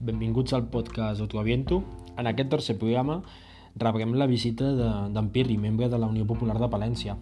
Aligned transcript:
benvinguts 0.00 0.54
al 0.54 0.66
podcast 0.68 1.20
Autoaviento. 1.20 1.84
En 2.16 2.26
aquest 2.26 2.48
tercer 2.48 2.78
programa 2.78 3.20
rebrem 3.76 4.14
la 4.16 4.26
visita 4.26 4.72
d'en 4.72 5.12
de, 5.12 5.22
Pirri, 5.32 5.58
membre 5.58 5.88
de 5.88 5.98
la 5.98 6.08
Unió 6.08 6.24
Popular 6.26 6.56
de 6.58 6.68
Palència. 6.72 7.16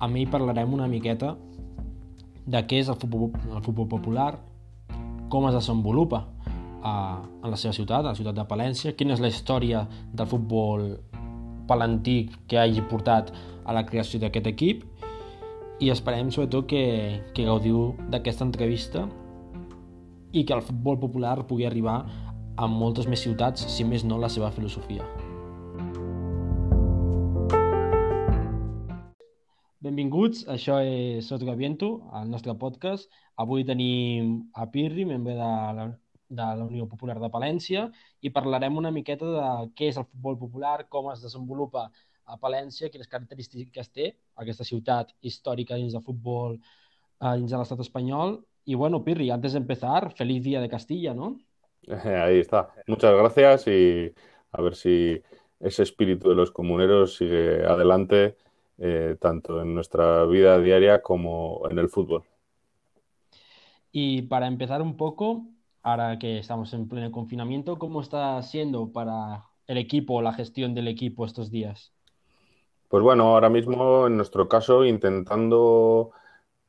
Amb 0.00 0.16
ell 0.16 0.30
parlarem 0.32 0.72
una 0.72 0.88
miqueta 0.88 1.36
de 2.46 2.62
què 2.66 2.80
és 2.80 2.88
el 2.88 2.96
futbol, 2.96 3.30
el 3.52 3.62
futbol 3.62 3.86
popular, 3.88 4.40
com 5.28 5.46
es 5.48 5.54
desenvolupa 5.54 6.24
a, 6.82 6.94
en 7.44 7.50
la 7.52 7.60
seva 7.60 7.76
ciutat, 7.76 8.00
a 8.00 8.14
la 8.14 8.18
ciutat 8.18 8.40
de 8.40 8.48
Palència, 8.48 8.96
quina 8.96 9.14
és 9.14 9.20
la 9.22 9.30
història 9.30 9.84
del 10.12 10.26
futbol 10.26 10.88
palentí 11.68 12.30
que 12.48 12.58
hagi 12.58 12.82
portat 12.88 13.30
a 13.64 13.76
la 13.76 13.84
creació 13.86 14.18
d'aquest 14.18 14.48
equip 14.50 14.88
i 15.84 15.92
esperem 15.92 16.32
sobretot 16.32 16.66
que, 16.66 16.84
que 17.36 17.44
gaudiu 17.46 17.92
d'aquesta 18.10 18.48
entrevista 18.48 19.06
i 20.32 20.44
que 20.48 20.54
el 20.56 20.64
futbol 20.64 20.98
popular 20.98 21.46
pugui 21.46 21.66
arribar 21.68 22.00
a 22.56 22.66
moltes 22.68 23.08
més 23.08 23.20
ciutats, 23.20 23.64
si 23.68 23.84
més 23.84 24.04
no 24.04 24.18
la 24.20 24.30
seva 24.32 24.50
filosofia. 24.52 25.04
Benvinguts, 29.82 30.44
això 30.48 30.78
és 30.86 31.28
Gaviento, 31.42 31.88
el 32.14 32.30
nostre 32.30 32.54
podcast. 32.54 33.10
Avui 33.36 33.64
tenim 33.66 34.38
a 34.54 34.68
Pirri, 34.70 35.04
membre 35.04 35.34
de 35.34 35.48
la, 35.78 35.88
de 36.28 36.46
la 36.60 36.64
Unió 36.64 36.86
Popular 36.88 37.18
de 37.20 37.30
Palència, 37.32 37.88
i 38.22 38.30
parlarem 38.30 38.78
una 38.78 38.92
miqueta 38.94 39.26
de 39.26 39.50
què 39.76 39.90
és 39.90 39.98
el 39.98 40.06
futbol 40.06 40.38
popular, 40.38 40.86
com 40.88 41.10
es 41.12 41.24
desenvolupa 41.24 41.88
a 42.24 42.38
Palència, 42.38 42.88
quines 42.88 43.10
característiques 43.10 43.90
té 43.90 44.12
aquesta 44.38 44.64
ciutat 44.64 45.12
històrica 45.20 45.76
dins 45.76 45.92
del 45.92 46.06
futbol 46.06 46.54
eh, 46.56 47.34
dins 47.36 47.50
de 47.50 47.58
l'estat 47.58 47.82
espanyol 47.82 48.38
Y 48.64 48.74
bueno, 48.74 49.02
Pirri, 49.04 49.30
antes 49.30 49.52
de 49.52 49.58
empezar, 49.58 50.12
feliz 50.12 50.42
día 50.42 50.60
de 50.60 50.68
Castilla, 50.68 51.14
¿no? 51.14 51.38
Ahí 52.04 52.38
está. 52.38 52.72
Muchas 52.86 53.14
gracias 53.14 53.66
y 53.66 54.12
a 54.52 54.62
ver 54.62 54.74
si 54.74 55.22
ese 55.60 55.82
espíritu 55.82 56.28
de 56.28 56.34
los 56.34 56.50
comuneros 56.50 57.16
sigue 57.16 57.64
adelante 57.64 58.36
eh, 58.78 59.16
tanto 59.20 59.62
en 59.62 59.74
nuestra 59.74 60.24
vida 60.24 60.58
diaria 60.58 61.02
como 61.02 61.62
en 61.70 61.78
el 61.78 61.88
fútbol. 61.88 62.24
Y 63.92 64.22
para 64.22 64.46
empezar 64.46 64.80
un 64.80 64.96
poco, 64.96 65.44
ahora 65.82 66.18
que 66.18 66.38
estamos 66.38 66.72
en 66.72 66.88
pleno 66.88 67.12
confinamiento, 67.12 67.78
¿cómo 67.78 68.00
está 68.00 68.40
siendo 68.42 68.90
para 68.90 69.44
el 69.66 69.76
equipo, 69.76 70.22
la 70.22 70.32
gestión 70.32 70.74
del 70.74 70.88
equipo 70.88 71.24
estos 71.26 71.50
días? 71.50 71.92
Pues 72.88 73.02
bueno, 73.02 73.24
ahora 73.24 73.48
mismo 73.48 74.06
en 74.06 74.16
nuestro 74.16 74.48
caso 74.48 74.84
intentando 74.84 76.10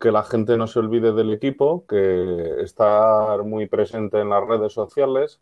que 0.04 0.12
la 0.12 0.24
gente 0.24 0.58
no 0.58 0.68
se 0.68 0.80
olvide 0.80 1.14
del 1.14 1.32
equipo, 1.34 1.86
que 1.88 2.62
estar 2.62 3.42
muy 3.46 3.68
presente 3.68 4.20
en 4.20 4.30
las 4.30 4.46
redes 4.46 4.74
sociales. 4.74 5.40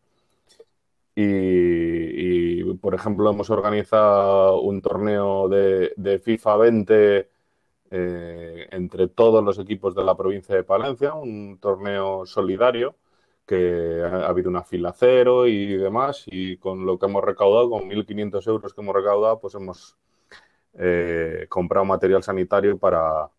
Y, 1.15 2.63
por 2.75 2.93
ejemplo, 2.93 3.31
hemos 3.31 3.49
organizado 3.49 4.61
un 4.61 4.81
torneo 4.83 5.49
de, 5.49 6.21
FIFA 6.23 6.57
20 6.57 7.29
eh, 7.89 8.67
entre 8.71 9.07
todos 9.07 9.43
los 9.43 9.57
equipos 9.57 9.95
de 9.95 10.03
la 10.03 10.15
provincia 10.15 10.55
de 10.55 10.63
Palencia, 10.63 11.15
un 11.15 11.57
torneo 11.59 12.27
solidario 12.27 12.95
que 13.47 14.03
ha, 14.03 14.27
habido 14.27 14.49
una 14.49 14.63
fila 14.63 14.93
cero 14.93 15.47
y 15.47 15.75
demás, 15.75 16.23
y 16.27 16.57
con 16.57 16.85
lo 16.85 16.99
que 16.99 17.07
hemos 17.07 17.23
recaudado, 17.23 17.71
con 17.71 17.89
1.500 17.89 18.47
euros 18.47 18.73
que 18.75 18.81
hemos 18.81 18.95
recaudado, 18.95 19.39
pues 19.39 19.55
hemos 19.55 19.97
eh, 20.75 21.47
comprado 21.49 21.85
material 21.85 22.23
sanitario 22.23 22.77
para, 22.77 23.29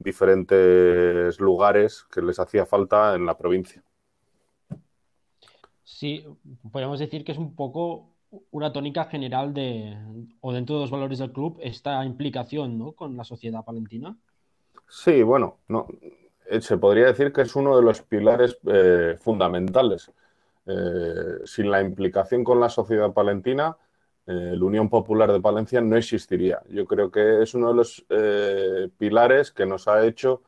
diferentes 0.00 1.38
lugares 1.38 2.04
que 2.10 2.22
les 2.22 2.40
hacía 2.40 2.66
falta 2.66 3.14
en 3.14 3.26
la 3.26 3.36
provincia. 3.36 3.82
Sí, 5.84 6.24
podríamos 6.72 6.98
decir 6.98 7.24
que 7.24 7.32
es 7.32 7.38
un 7.38 7.54
poco 7.54 8.08
una 8.50 8.72
tónica 8.72 9.04
general 9.04 9.52
de, 9.52 9.96
o 10.40 10.52
dentro 10.52 10.76
de 10.76 10.82
los 10.82 10.90
valores 10.90 11.18
del 11.18 11.32
club, 11.32 11.58
esta 11.60 12.04
implicación 12.04 12.78
¿no? 12.78 12.92
con 12.92 13.16
la 13.16 13.24
sociedad 13.24 13.64
palentina. 13.64 14.16
Sí, 14.88 15.22
bueno, 15.22 15.58
no, 15.68 15.86
eh, 16.46 16.60
se 16.60 16.78
podría 16.78 17.06
decir 17.06 17.32
que 17.32 17.42
es 17.42 17.54
uno 17.54 17.76
de 17.76 17.82
los 17.82 18.02
pilares 18.02 18.58
eh, 18.66 19.16
fundamentales. 19.20 20.10
Eh, 20.66 21.40
sin 21.44 21.70
la 21.70 21.80
implicación 21.80 22.44
con 22.44 22.60
la 22.60 22.68
sociedad 22.68 23.12
palentina, 23.12 23.76
eh, 24.30 24.54
la 24.56 24.64
Unión 24.64 24.88
Popular 24.88 25.32
de 25.32 25.40
Palencia 25.40 25.80
no 25.80 25.96
existiría. 25.96 26.62
Yo 26.68 26.86
creo 26.86 27.10
que 27.10 27.42
es 27.42 27.52
uno 27.54 27.70
de 27.70 27.74
los 27.74 28.06
eh, 28.10 28.88
pilares 28.96 29.50
que 29.50 29.66
nos 29.66 29.88
ha 29.88 30.06
hecho 30.06 30.42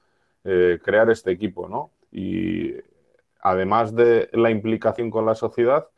eh, 0.44 0.78
crear 0.80 1.10
este 1.10 1.32
equipo, 1.32 1.68
¿no? 1.68 1.90
Y 2.12 2.74
además 3.40 3.92
de 3.96 4.30
la 4.34 4.50
implicación 4.50 5.10
con 5.10 5.26
la 5.26 5.34
sociedad, 5.34 5.88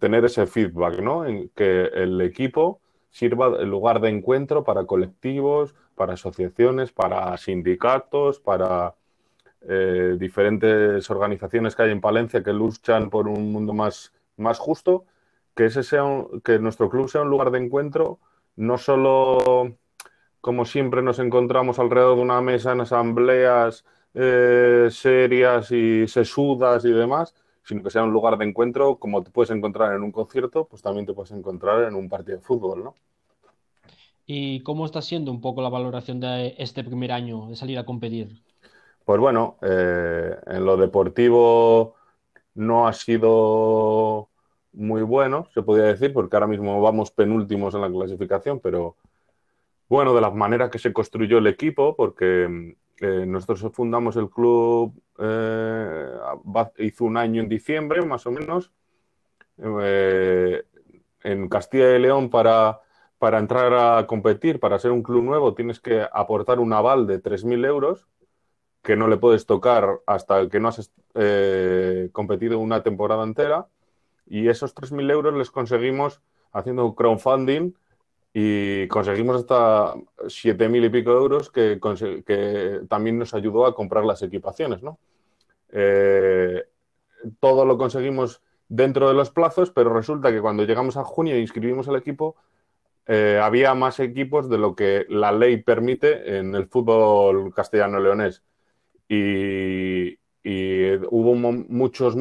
tener 0.00 0.24
ese 0.24 0.46
feedback, 0.46 0.98
¿no? 1.00 1.24
En 1.24 1.50
que 1.50 1.82
el 1.84 2.20
equipo 2.22 2.80
sirva 3.10 3.50
de 3.50 3.64
lugar 3.66 4.00
de 4.00 4.08
encuentro 4.08 4.64
para 4.64 4.86
colectivos, 4.86 5.74
para 5.94 6.14
asociaciones, 6.14 6.90
para 6.90 7.36
sindicatos, 7.36 8.40
para 8.40 8.94
diferentes 10.18 11.08
organizaciones 11.10 11.76
que 11.76 11.82
hay 11.82 11.92
en 11.92 12.00
Palencia 12.00 12.42
que 12.42 12.52
luchan 12.52 13.08
por 13.08 13.28
un 13.28 13.52
mundo 13.52 13.72
más, 13.72 14.12
más 14.36 14.58
justo 14.58 15.04
que, 15.54 15.66
ese 15.66 15.82
sea 15.82 16.04
que 16.44 16.58
nuestro 16.58 16.88
club 16.88 17.08
sea 17.08 17.22
un 17.22 17.30
lugar 17.30 17.50
de 17.50 17.58
encuentro, 17.58 18.18
no 18.56 18.78
solo 18.78 19.76
como 20.40 20.64
siempre 20.64 21.02
nos 21.02 21.18
encontramos 21.18 21.78
alrededor 21.78 22.16
de 22.16 22.22
una 22.22 22.40
mesa 22.40 22.72
en 22.72 22.80
asambleas 22.80 23.84
eh, 24.14 24.88
serias 24.90 25.70
y 25.70 26.06
sesudas 26.08 26.84
y 26.84 26.90
demás, 26.90 27.34
sino 27.64 27.82
que 27.82 27.90
sea 27.90 28.02
un 28.02 28.12
lugar 28.12 28.36
de 28.36 28.44
encuentro 28.44 28.96
como 28.96 29.22
te 29.22 29.30
puedes 29.30 29.50
encontrar 29.50 29.94
en 29.94 30.02
un 30.02 30.12
concierto, 30.12 30.66
pues 30.66 30.82
también 30.82 31.06
te 31.06 31.14
puedes 31.14 31.30
encontrar 31.30 31.84
en 31.84 31.94
un 31.94 32.08
partido 32.08 32.38
de 32.38 32.44
fútbol, 32.44 32.84
¿no? 32.84 32.94
¿Y 34.26 34.60
cómo 34.62 34.86
está 34.86 35.02
siendo 35.02 35.30
un 35.30 35.40
poco 35.40 35.62
la 35.62 35.68
valoración 35.68 36.20
de 36.20 36.54
este 36.58 36.84
primer 36.84 37.12
año 37.12 37.48
de 37.48 37.56
salir 37.56 37.78
a 37.78 37.84
competir? 37.84 38.42
Pues 39.04 39.20
bueno, 39.20 39.58
eh, 39.62 40.36
en 40.46 40.64
lo 40.64 40.76
deportivo 40.76 41.94
no 42.54 42.86
ha 42.86 42.92
sido 42.92 44.28
muy 44.72 45.02
bueno, 45.02 45.48
se 45.52 45.62
podría 45.62 45.86
decir, 45.86 46.12
porque 46.12 46.36
ahora 46.36 46.46
mismo 46.46 46.80
vamos 46.80 47.10
penúltimos 47.10 47.74
en 47.74 47.82
la 47.82 47.90
clasificación, 47.90 48.60
pero 48.60 48.96
bueno, 49.88 50.14
de 50.14 50.20
la 50.20 50.30
manera 50.30 50.70
que 50.70 50.78
se 50.78 50.92
construyó 50.92 51.38
el 51.38 51.46
equipo, 51.46 51.94
porque 51.94 52.74
eh, 52.98 53.26
nosotros 53.26 53.72
fundamos 53.74 54.16
el 54.16 54.30
club, 54.30 54.94
eh, 55.18 56.08
hizo 56.78 57.04
un 57.04 57.16
año 57.16 57.42
en 57.42 57.48
diciembre, 57.48 58.00
más 58.02 58.26
o 58.26 58.30
menos, 58.30 58.72
eh, 59.58 60.62
en 61.24 61.48
Castilla 61.48 61.94
y 61.94 62.00
León 62.00 62.30
para, 62.30 62.80
para 63.18 63.38
entrar 63.38 63.74
a 63.74 64.06
competir, 64.06 64.58
para 64.60 64.78
ser 64.78 64.92
un 64.92 65.02
club 65.02 65.22
nuevo, 65.22 65.54
tienes 65.54 65.78
que 65.80 66.06
aportar 66.10 66.58
un 66.58 66.72
aval 66.72 67.06
de 67.06 67.22
3.000 67.22 67.66
euros 67.66 68.06
que 68.82 68.96
no 68.96 69.08
le 69.08 69.18
puedes 69.18 69.46
tocar 69.46 70.00
hasta 70.06 70.48
que 70.48 70.58
no 70.58 70.68
has 70.68 70.90
competido 72.12 72.58
una 72.58 72.82
temporada 72.82 73.22
entera 73.22 73.68
y 74.32 74.48
esos 74.48 74.74
3.000 74.74 75.10
euros 75.10 75.34
les 75.34 75.50
conseguimos 75.50 76.22
haciendo 76.54 76.86
un 76.86 76.94
crowdfunding 76.94 77.74
y 78.32 78.88
conseguimos 78.88 79.36
hasta 79.36 79.94
7.000 80.24 80.86
y 80.86 80.88
pico 80.88 81.10
euros 81.10 81.50
que, 81.50 81.78
también 82.88 83.18
nos 83.18 83.34
ayudó 83.34 83.66
a 83.66 83.74
comprar 83.74 84.06
las 84.06 84.22
equipaciones, 84.22 84.82
¿no? 84.82 84.98
Eh, 85.68 86.64
todo 87.40 87.66
lo 87.66 87.76
conseguimos 87.76 88.40
dentro 88.70 89.06
de 89.06 89.12
los 89.12 89.30
plazos, 89.30 89.70
pero 89.70 89.92
resulta 89.92 90.32
que 90.32 90.40
cuando 90.40 90.64
llegamos 90.64 90.96
a 90.96 91.04
junio 91.04 91.34
e 91.34 91.40
inscribimos 91.40 91.86
el 91.88 91.96
equipo, 91.96 92.36
eh, 93.06 93.38
había 93.42 93.74
más 93.74 94.00
equipos 94.00 94.48
de 94.48 94.56
lo 94.56 94.74
que 94.74 95.04
la 95.10 95.30
ley 95.30 95.58
permite 95.58 96.38
en 96.38 96.54
el 96.54 96.68
fútbol 96.68 97.52
castellano-leonés. 97.52 98.42
Y, 99.10 100.16
hubo 101.10 101.34
muchos, 101.34 102.16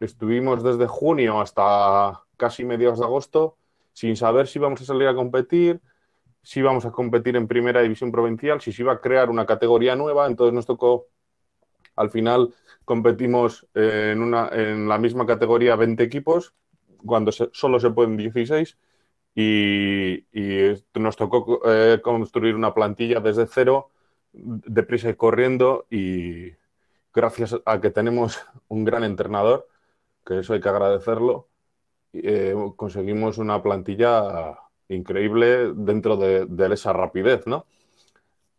Estuvimos 0.00 0.62
desde 0.64 0.86
junio 0.86 1.40
hasta 1.40 2.22
casi 2.36 2.64
mediados 2.64 2.98
de 2.98 3.04
agosto 3.04 3.58
sin 3.92 4.16
saber 4.16 4.46
si 4.46 4.58
íbamos 4.58 4.80
a 4.80 4.84
salir 4.84 5.06
a 5.08 5.14
competir, 5.14 5.80
si 6.42 6.60
íbamos 6.60 6.86
a 6.86 6.90
competir 6.90 7.36
en 7.36 7.46
primera 7.46 7.82
división 7.82 8.10
provincial, 8.10 8.60
si 8.60 8.72
se 8.72 8.82
iba 8.82 8.92
a 8.92 9.00
crear 9.00 9.28
una 9.30 9.46
categoría 9.46 9.94
nueva. 9.96 10.26
Entonces 10.26 10.54
nos 10.54 10.66
tocó, 10.66 11.08
al 11.96 12.10
final 12.10 12.54
competimos 12.84 13.66
eh, 13.74 14.12
en, 14.12 14.22
una, 14.22 14.48
en 14.52 14.88
la 14.88 14.98
misma 14.98 15.26
categoría 15.26 15.76
20 15.76 16.02
equipos, 16.02 16.54
cuando 17.04 17.30
solo 17.32 17.78
se 17.78 17.90
pueden 17.90 18.16
16. 18.16 18.78
Y, 19.34 20.24
nos 20.94 21.16
tocó 21.16 21.60
eh, 21.66 22.00
construir 22.02 22.54
una 22.54 22.74
plantilla 22.74 23.20
desde 23.20 23.46
cero, 23.46 23.90
deprisa 24.32 25.10
y 25.10 25.14
corriendo, 25.14 25.86
y 25.90 26.52
gracias 27.14 27.56
a 27.64 27.80
que 27.80 27.90
tenemos 27.90 28.38
un 28.68 28.84
gran 28.84 29.04
entrenador, 29.04 29.68
que 30.24 30.40
eso 30.40 30.54
hay 30.54 30.60
que 30.60 30.68
agradecerlo, 30.68 31.48
eh, 32.12 32.54
conseguimos 32.76 33.38
una 33.38 33.62
plantilla 33.62 34.58
increíble 34.88 35.72
dentro 35.74 36.16
de, 36.16 36.46
esa 36.72 36.92
rapidez, 36.92 37.46
¿no? 37.46 37.66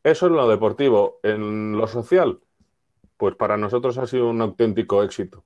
Eso 0.04 0.28
en 0.28 0.34
lo 0.34 0.48
deportivo. 0.48 1.20
En 1.24 1.74
lo 1.78 1.88
social, 1.88 2.40
pues 3.18 3.36
para 3.36 3.58
nosotros 3.58 3.98
ha 3.98 4.08
sido 4.08 4.30
un 4.30 4.42
auténtico 4.42 5.04
éxito. 5.04 5.44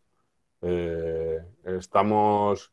Eh, 0.61 1.39
estamos, 1.65 2.71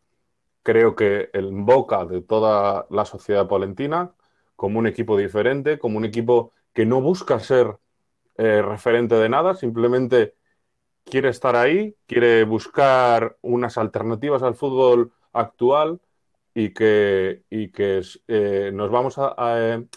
creo 0.62 0.95
que, 0.95 1.31
en 1.33 1.65
boca 1.65 2.05
de 2.05 2.21
toda 2.23 2.87
la 2.91 3.05
sociedad 3.05 3.49
polentina, 3.49 4.12
como 4.55 4.79
un 4.79 4.87
equipo 4.87 5.17
diferente, 5.17 5.79
como 5.79 5.99
un 5.99 6.05
equipo 6.05 6.53
que 6.73 6.87
no 6.87 7.00
busca 7.00 7.41
ser 7.41 7.79
eh, 8.37 8.62
referente 8.62 9.17
de 9.17 9.29
nada, 9.29 9.55
simplemente 9.55 10.35
quiere 11.04 11.28
estar 11.28 11.56
ahí, 11.56 11.96
quiere 12.06 12.44
buscar 12.44 13.37
unas 13.43 13.78
alternativas 13.78 14.43
al 14.43 14.54
fútbol 14.54 15.12
actual 15.32 16.00
y 16.54 16.70
que, 16.70 17.44
y 17.50 17.69
que 17.69 18.02
eh, 18.28 18.70
nos 18.72 18.90
vamos 18.90 19.19
a, 19.19 19.34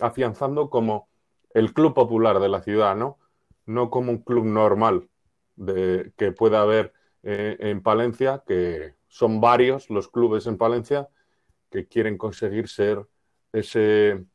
afianzando 0.01 0.69
como 0.69 1.09
el 1.53 1.73
club 1.73 1.93
popular 1.93 2.39
de 2.39 2.49
la 2.49 2.61
ciudad, 2.61 2.95
¿no? 2.95 3.17
No 3.65 3.89
como 3.89 4.11
un 4.11 4.19
club 4.19 4.45
normal 4.45 5.09
de, 5.55 6.11
que 6.17 6.31
pueda 6.31 6.61
haber 6.61 6.93
eh, 7.23 7.57
en 7.59 7.81
Palencia, 7.81 8.43
que 8.45 8.95
son 9.07 9.41
varios 9.41 9.89
los 9.89 10.09
clubes 10.09 10.47
en 10.47 10.57
Palencia 10.57 11.09
que 11.71 11.87
quieren 11.87 12.17
conseguir 12.17 12.67
ser 12.69 13.05
ese 13.51 14.25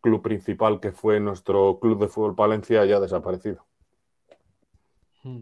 club 0.00 0.22
principal 0.22 0.80
que 0.80 0.92
fue 0.92 1.20
nuestro 1.20 1.78
club 1.80 2.00
de 2.00 2.08
fútbol 2.08 2.34
Palencia 2.34 2.84
ya 2.84 3.00
desaparecido. 3.00 3.66
Hmm. 5.22 5.40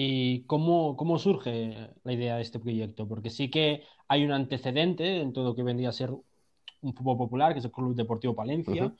¿Y 0.00 0.42
cómo, 0.42 0.96
cómo, 0.96 1.18
surge 1.18 1.90
la 2.04 2.12
idea 2.12 2.36
de 2.36 2.42
este 2.42 2.60
proyecto? 2.60 3.08
Porque 3.08 3.30
sí 3.30 3.50
que 3.50 3.82
hay 4.06 4.24
un 4.24 4.30
antecedente 4.30 5.20
en 5.20 5.32
todo 5.32 5.46
lo 5.46 5.56
que 5.56 5.64
vendría 5.64 5.88
a 5.88 5.92
ser 5.92 6.12
un 6.12 6.94
fútbol 6.94 7.18
popular, 7.18 7.52
que 7.52 7.58
es 7.58 7.64
el 7.64 7.72
Club 7.72 7.96
Deportivo 7.96 8.32
Palencia, 8.32 8.94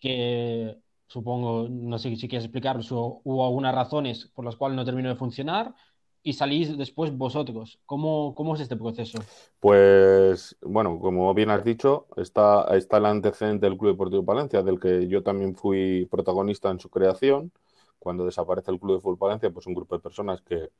que 0.00 0.78
supongo, 1.06 1.68
no 1.68 1.98
sé 1.98 2.16
si 2.16 2.28
quieres 2.28 2.46
explicar, 2.46 2.80
hubo 2.80 3.44
algunas 3.44 3.74
razones 3.74 4.30
por 4.34 4.46
las 4.46 4.56
cuales 4.56 4.74
no 4.74 4.86
terminó 4.86 5.10
de 5.10 5.16
funcionar 5.16 5.74
y 6.22 6.32
salís 6.32 6.78
después 6.78 7.14
vosotros. 7.14 7.78
¿Cómo, 7.84 8.34
cómo 8.34 8.54
es 8.54 8.62
este 8.62 8.76
proceso? 8.76 9.18
Pues, 9.60 10.56
bueno, 10.62 10.98
como 10.98 11.34
bien 11.34 11.50
has 11.50 11.62
dicho, 11.62 12.06
está, 12.16 12.74
está 12.74 12.96
el 12.96 13.04
antecedente 13.04 13.66
del 13.66 13.76
Club 13.76 13.90
Deportivo 13.90 14.24
Palencia, 14.24 14.62
del 14.62 14.80
que 14.80 15.08
yo 15.08 15.22
también 15.22 15.54
fui 15.54 16.08
protagonista 16.10 16.70
en 16.70 16.80
su 16.80 16.88
creación 16.88 17.52
cuando 18.04 18.26
desaparece 18.26 18.70
el 18.70 18.78
Club 18.78 18.96
de 18.96 19.00
Fútbol 19.00 19.18
Palencia, 19.18 19.50
pues 19.50 19.66
un 19.66 19.74
grupo 19.74 19.96
de 19.96 20.02
personas 20.02 20.42
que, 20.42 20.70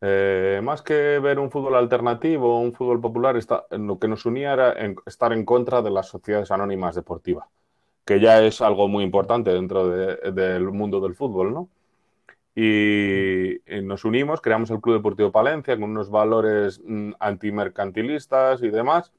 eh, 0.00 0.60
más 0.62 0.82
que 0.82 1.18
ver 1.18 1.38
un 1.38 1.50
fútbol 1.50 1.74
alternativo, 1.74 2.60
un 2.60 2.72
fútbol 2.72 3.00
popular, 3.00 3.36
está, 3.36 3.66
lo 3.70 3.98
que 3.98 4.08
nos 4.08 4.24
unía 4.24 4.52
era 4.52 4.74
estar 5.04 5.32
en 5.32 5.44
contra 5.44 5.82
de 5.82 5.90
las 5.90 6.08
sociedades 6.08 6.50
anónimas 6.50 6.94
deportivas, 6.94 7.48
que 8.04 8.20
ya 8.20 8.42
es 8.42 8.60
algo 8.60 8.88
muy 8.88 9.04
importante 9.04 9.50
dentro 9.52 9.88
del 9.88 10.70
mundo 10.70 11.00
del 11.00 11.14
fútbol, 11.14 11.52
¿no? 11.52 11.68
Y, 12.54 13.60
nos 13.82 14.04
unimos, 14.06 14.40
creamos 14.40 14.70
el 14.70 14.80
Club 14.80 14.96
Deportivo 14.96 15.30
Palencia 15.30 15.74
con 15.74 15.90
unos 15.90 16.10
valores 16.10 16.80
mm, 16.84 17.12
antimercantilistas 17.20 18.62
y 18.62 18.70
demás. 18.70 19.12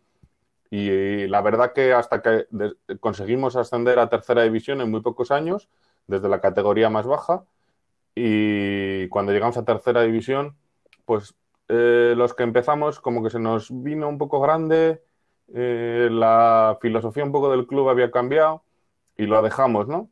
Y, 0.72 1.28
la 1.28 1.42
verdad 1.42 1.72
que 1.74 1.94
hasta 1.94 2.22
que 2.22 2.48
conseguimos 3.00 3.56
ascender 3.56 4.00
a 4.00 4.10
tercera 4.10 4.44
división 4.44 4.81
en 4.81 4.90
muy 4.92 5.01
pocos 5.01 5.31
años, 5.31 5.69
desde 6.07 6.30
la 6.30 6.42
categoría 6.42 6.89
más 6.89 7.06
baja. 7.06 7.44
Y 8.15 9.07
cuando 9.09 9.31
llegamos 9.31 9.57
a 9.57 9.65
tercera 9.65 10.01
división, 10.01 10.56
pues 11.06 11.36
eh, 11.69 12.13
los 12.18 12.33
que 12.33 12.44
empezamos 12.44 13.00
como 13.00 13.24
que 13.24 13.30
se 13.30 13.39
nos 13.39 13.69
vino 13.83 14.09
un 14.09 14.18
poco 14.18 14.39
grande, 14.39 15.04
eh, 15.54 16.09
la 16.12 16.77
filosofía 16.81 17.24
un 17.24 17.31
poco 17.31 17.51
del 17.51 17.68
club 17.68 17.89
había 17.89 18.12
cambiado 18.12 18.63
y 19.18 19.25
lo 19.25 19.42
dejamos, 19.42 19.88
¿no? 19.88 20.09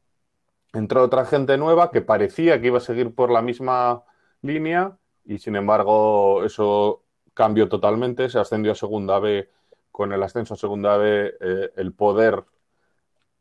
Entró 0.74 1.03
otra 1.03 1.25
gente 1.25 1.57
nueva 1.57 1.92
que 1.92 2.01
parecía 2.01 2.59
que 2.59 2.68
iba 2.68 2.77
a 2.77 2.81
seguir 2.81 3.15
por 3.15 3.31
la 3.31 3.42
misma 3.42 4.03
línea 4.42 4.97
y 5.25 5.39
sin 5.39 5.56
embargo 5.56 6.44
eso 6.44 7.03
cambió 7.33 7.69
totalmente, 7.69 8.30
se 8.30 8.39
ascendió 8.39 8.74
a 8.74 8.75
segunda 8.75 9.19
B. 9.19 9.50
Con 9.92 10.12
el 10.12 10.21
ascenso 10.24 10.56
a 10.56 10.57
segunda 10.57 10.97
B, 10.97 11.36
eh, 11.39 11.71
el 11.77 11.94
poder 11.94 12.44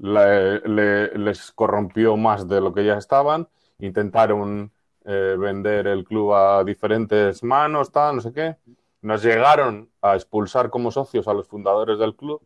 les 0.04 1.52
corrompió 1.52 2.16
más 2.16 2.46
de 2.46 2.60
lo 2.60 2.72
que 2.72 2.84
ya 2.84 2.98
estaban, 2.98 3.48
intentaron 3.78 4.70
eh, 5.04 5.36
vender 5.38 5.86
el 5.86 6.04
club 6.04 6.34
a 6.34 6.64
diferentes 6.64 7.42
manos, 7.42 7.90
tal, 7.90 8.16
no 8.16 8.22
sé 8.22 8.32
qué. 8.32 8.56
Nos 9.02 9.22
llegaron 9.22 9.90
a 10.02 10.14
expulsar 10.14 10.70
como 10.70 10.90
socios 10.90 11.28
a 11.28 11.34
los 11.34 11.48
fundadores 11.48 11.98
del 11.98 12.14
club 12.14 12.42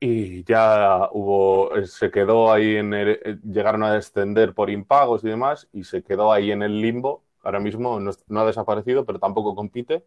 y 0.00 0.42
ya 0.44 1.08
hubo, 1.12 1.76
eh, 1.76 1.86
se 1.86 2.10
quedó 2.10 2.52
ahí 2.52 2.76
eh, 2.76 3.38
llegaron 3.44 3.84
a 3.84 3.94
descender 3.94 4.52
por 4.52 4.68
impagos 4.68 5.22
y 5.22 5.28
demás 5.28 5.68
y 5.72 5.84
se 5.84 6.02
quedó 6.02 6.32
ahí 6.32 6.50
en 6.50 6.62
el 6.62 6.80
limbo. 6.80 7.22
Ahora 7.42 7.60
mismo 7.60 8.00
no 8.00 8.40
ha 8.40 8.46
desaparecido, 8.46 9.04
pero 9.04 9.20
tampoco 9.20 9.54
compite. 9.54 10.04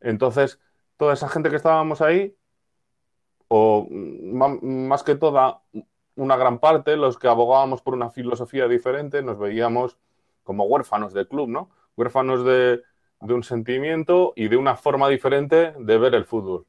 Entonces, 0.00 0.60
toda 0.96 1.14
esa 1.14 1.28
gente 1.28 1.48
que 1.50 1.56
estábamos 1.56 2.02
ahí 2.02 2.36
o 3.54 3.86
más 3.90 5.02
que 5.02 5.14
toda, 5.14 5.60
una 6.16 6.36
gran 6.36 6.58
parte, 6.58 6.96
los 6.96 7.18
que 7.18 7.28
abogábamos 7.28 7.82
por 7.82 7.92
una 7.92 8.08
filosofía 8.08 8.66
diferente, 8.66 9.22
nos 9.22 9.38
veíamos 9.38 9.98
como 10.42 10.64
huérfanos 10.64 11.12
del 11.12 11.28
club, 11.28 11.50
¿no? 11.50 11.68
Huérfanos 11.94 12.46
de, 12.46 12.80
un 13.20 13.44
sentimiento 13.44 14.32
y 14.36 14.48
de 14.48 14.56
una 14.56 14.74
forma 14.74 15.06
diferente 15.10 15.74
de 15.78 15.98
ver 15.98 16.14
el 16.14 16.24
fútbol. 16.24 16.64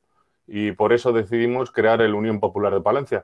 Y 0.45 0.73
por 0.73 0.91
eso 0.91 1.13
decidimos 1.13 1.71
crear 1.71 2.01
el 2.01 2.15
Unión 2.15 2.41
Popular 2.41 2.73
de 2.73 2.81
Palencia, 2.81 3.23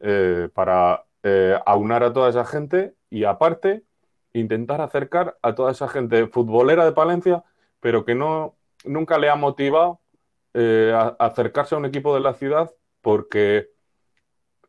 eh, 0.00 0.48
para 0.52 1.04
eh, 1.22 1.56
aunar 1.64 2.02
a 2.02 2.12
toda 2.12 2.28
esa 2.28 2.44
gente 2.44 2.96
y 3.08 3.22
aparte 3.22 3.84
intentar 4.32 4.80
acercar 4.80 5.38
a 5.42 5.54
toda 5.54 5.70
esa 5.70 5.86
gente 5.86 6.26
futbolera 6.26 6.84
de 6.84 6.90
Palencia, 6.90 7.44
pero 7.78 8.04
que 8.04 8.16
no 8.16 8.56
nunca 8.84 9.16
le 9.18 9.30
ha 9.30 9.36
motivado 9.36 10.00
eh, 10.54 10.92
a 10.92 11.14
acercarse 11.24 11.76
a 11.76 11.78
un 11.78 11.84
equipo 11.86 12.12
de 12.12 12.20
la 12.20 12.34
ciudad 12.34 12.72
porque 13.06 13.70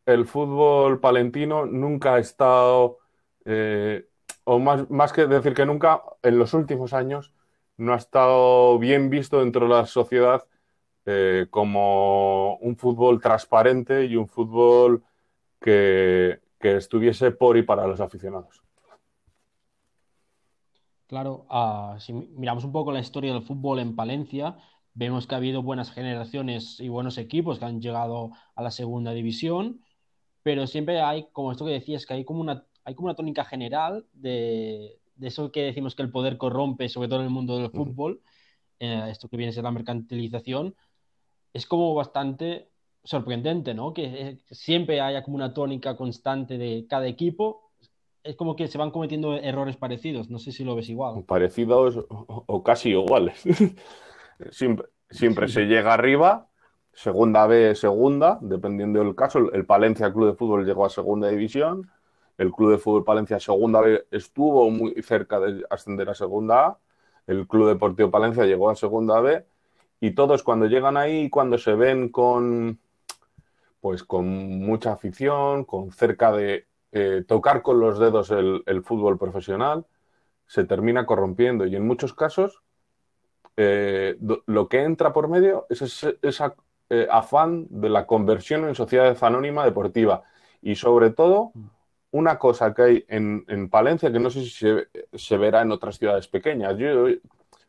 el 0.06 0.24
fútbol 0.24 1.00
palentino 1.00 1.66
nunca 1.66 2.14
ha 2.14 2.18
estado, 2.20 2.98
eh, 3.44 4.06
o 4.44 4.60
más, 4.60 4.88
más 4.88 5.12
que 5.12 5.26
decir 5.26 5.54
que 5.54 5.66
nunca, 5.66 6.04
en 6.22 6.38
los 6.38 6.54
últimos 6.54 6.92
años 6.92 7.32
no 7.78 7.94
ha 7.94 7.96
estado 7.96 8.78
bien 8.78 9.10
visto 9.10 9.40
dentro 9.40 9.66
de 9.66 9.74
la 9.74 9.86
sociedad 9.86 10.46
eh, 11.04 11.48
como 11.50 12.58
un 12.58 12.76
fútbol 12.76 13.20
transparente 13.20 14.04
y 14.04 14.14
un 14.14 14.28
fútbol 14.28 15.02
que, 15.60 16.38
estuviese 16.60 17.32
por 17.32 17.56
y 17.56 17.62
para 17.62 17.88
los 17.88 18.00
aficionados. 18.00 18.62
Claro, 21.08 21.44
ah, 21.50 21.96
si 21.98 22.12
miramos 22.12 22.62
un 22.62 22.70
poco 22.70 22.92
la 22.92 23.00
historia 23.00 23.32
del 23.32 23.42
fútbol 23.42 23.80
en 23.80 23.96
Palencia, 23.96 24.56
Vemos 24.94 25.26
que 25.26 25.34
ha 25.34 25.38
habido 25.38 25.62
buenas 25.62 25.92
generaciones 25.92 26.80
y 26.80 26.88
buenos 26.88 27.18
equipos 27.18 27.58
que 27.58 27.64
han 27.64 27.80
llegado 27.80 28.30
a 28.54 28.62
la 28.62 28.70
segunda 28.70 29.12
división, 29.12 29.80
pero 30.42 30.66
siempre 30.66 31.00
hay, 31.00 31.26
como 31.32 31.52
esto 31.52 31.64
que 31.64 31.72
decías, 31.72 32.06
que 32.06 32.14
hay 32.14 32.24
como 32.24 32.40
una, 32.40 32.64
hay 32.84 32.94
como 32.94 33.06
una 33.06 33.14
tónica 33.14 33.44
general 33.44 34.06
de, 34.12 34.98
eso 35.20 35.52
que 35.52 35.62
decimos 35.62 35.94
que 35.94 36.02
el 36.02 36.10
poder 36.10 36.38
corrompe, 36.38 36.88
sobre 36.88 37.08
todo 37.08 37.20
en 37.20 37.26
el 37.26 37.30
mundo 37.30 37.58
del 37.58 37.70
fútbol, 37.70 38.22
eh, 38.80 39.06
esto 39.10 39.28
que 39.28 39.36
viene 39.36 39.50
a 39.50 39.54
ser 39.54 39.64
la 39.64 39.70
mercantilización, 39.70 40.74
es 41.52 41.66
como 41.66 41.94
bastante 41.94 42.68
sorprendente, 43.04 43.74
¿no? 43.74 43.92
Que 43.92 44.04
eh, 44.04 44.38
siempre 44.50 45.00
haya 45.00 45.22
como 45.22 45.36
una 45.36 45.54
tónica 45.54 45.96
constante 45.96 46.58
de 46.58 46.86
cada 46.88 47.06
equipo. 47.06 47.70
Es 48.22 48.36
como 48.36 48.56
que 48.56 48.68
se 48.68 48.78
van 48.78 48.90
cometiendo 48.90 49.34
errores 49.34 49.76
parecidos. 49.76 50.28
No 50.28 50.38
sé 50.38 50.52
si 50.52 50.64
lo 50.64 50.74
ves 50.74 50.88
igual. 50.88 51.24
Parecidos 51.24 52.04
o 52.08 52.62
casi 52.62 52.90
iguales. 52.90 53.42
Siempre, 54.50 55.48
se 55.48 55.66
llega 55.66 55.94
arriba, 55.94 56.48
segunda 56.92 57.46
B, 57.46 57.74
segunda, 57.74 58.38
dependiendo 58.40 59.00
del 59.00 59.14
caso. 59.14 59.52
El 59.52 59.64
Palencia 59.64 60.12
Club 60.12 60.28
de 60.28 60.34
Fútbol 60.34 60.64
llegó 60.64 60.86
a 60.86 60.90
segunda 60.90 61.28
división. 61.28 61.90
El 62.36 62.52
Club 62.52 62.72
de 62.72 62.78
Fútbol 62.78 63.04
Palencia 63.04 63.40
segunda 63.40 63.80
B 63.80 64.06
estuvo 64.10 64.70
muy 64.70 65.02
cerca 65.02 65.40
de 65.40 65.64
ascender 65.70 66.08
a 66.08 66.14
segunda 66.14 66.66
A. 66.66 66.78
El 67.26 67.46
Club 67.48 67.68
Deportivo 67.68 68.10
Palencia 68.10 68.44
llegó 68.46 68.70
a 68.70 68.76
segunda 68.76 69.20
B. 69.20 69.44
Y 70.00 70.12
todos 70.12 70.42
cuando 70.44 70.66
llegan 70.66 70.96
ahí, 70.96 71.28
cuando 71.28 71.58
se 71.58 71.74
ven 71.74 72.08
con, 72.10 72.78
pues 73.80 74.04
con 74.04 74.26
mucha 74.60 74.92
afición, 74.92 75.64
con 75.64 75.90
cerca 75.90 76.30
de 76.32 76.66
eh, 76.92 77.24
tocar 77.26 77.62
con 77.62 77.80
los 77.80 77.98
dedos 77.98 78.30
el, 78.30 78.62
el 78.66 78.82
fútbol 78.84 79.18
profesional, 79.18 79.86
se 80.46 80.64
termina 80.64 81.06
corrompiendo. 81.06 81.66
Y 81.66 81.74
en 81.74 81.86
muchos 81.86 82.14
casos 82.14 82.62
eh, 83.60 84.16
lo 84.46 84.68
que 84.68 84.82
entra 84.84 85.12
por 85.12 85.26
medio 85.26 85.66
es 85.68 85.82
ese 85.82 86.16
eh, 86.90 87.08
afán 87.10 87.66
de 87.70 87.88
la 87.88 88.06
conversión 88.06 88.68
en 88.68 88.76
sociedad 88.76 89.16
anónima 89.20 89.64
deportiva. 89.64 90.22
Y 90.62 90.76
sobre 90.76 91.10
todo, 91.10 91.50
una 92.12 92.38
cosa 92.38 92.72
que 92.72 92.82
hay 92.82 93.04
en, 93.08 93.68
Palencia, 93.68 94.12
que 94.12 94.20
no 94.20 94.30
sé 94.30 94.44
si 94.44 94.64
se, 95.12 95.36
verá 95.36 95.62
en 95.62 95.72
otras 95.72 95.98
ciudades 95.98 96.28
pequeñas, 96.28 96.76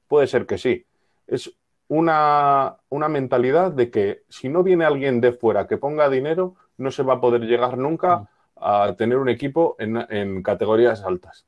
puede 0.07 0.27
ser 0.27 0.45
que 0.45 0.59
sí, 0.59 0.85
es 1.25 1.55
una, 1.87 2.77
mentalidad 2.91 3.71
de 3.71 3.89
que 3.89 4.21
si 4.29 4.47
no 4.47 4.61
viene 4.61 4.85
alguien 4.85 5.19
de 5.21 5.31
fuera 5.33 5.65
que 5.65 5.77
ponga 5.77 6.07
dinero, 6.07 6.55
no 6.77 6.91
se 6.91 7.01
va 7.01 7.15
a 7.15 7.21
poder 7.21 7.41
llegar 7.41 7.79
nunca 7.79 8.29
a 8.55 8.93
tener 8.95 9.17
un 9.17 9.29
equipo 9.29 9.75
en 9.79 10.43
categorías 10.43 11.03
altas. 11.03 11.47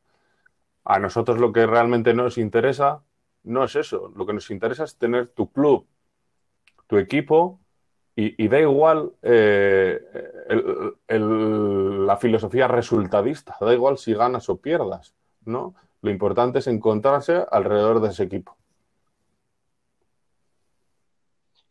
A 0.83 0.97
nosotros 0.97 1.39
lo 1.39 1.53
que 1.53 1.67
realmente 1.67 2.15
nos 2.15 2.39
interesa 2.39 3.03
no 3.43 3.63
es 3.63 3.75
eso. 3.75 4.11
Lo 4.15 4.25
que 4.25 4.33
nos 4.33 4.49
interesa 4.51 4.83
es 4.83 4.97
tener 4.97 5.27
tu 5.27 5.51
club, 5.51 5.87
tu 6.87 6.97
equipo, 6.97 7.59
y, 8.15 8.47
da 8.49 8.59
igual 8.59 9.13
eh, 9.21 9.99
la 11.07 12.17
filosofía 12.17 12.67
resultadista, 12.67 13.55
da 13.59 13.73
igual 13.73 13.97
si 13.97 14.13
ganas 14.13 14.49
o 14.49 14.57
pierdas, 14.57 15.15
¿no? 15.45 15.75
Lo 16.01 16.11
importante 16.11 16.59
es 16.59 16.67
encontrarse 16.67 17.45
alrededor 17.49 18.01
de 18.01 18.09
ese 18.09 18.23
equipo. 18.23 18.57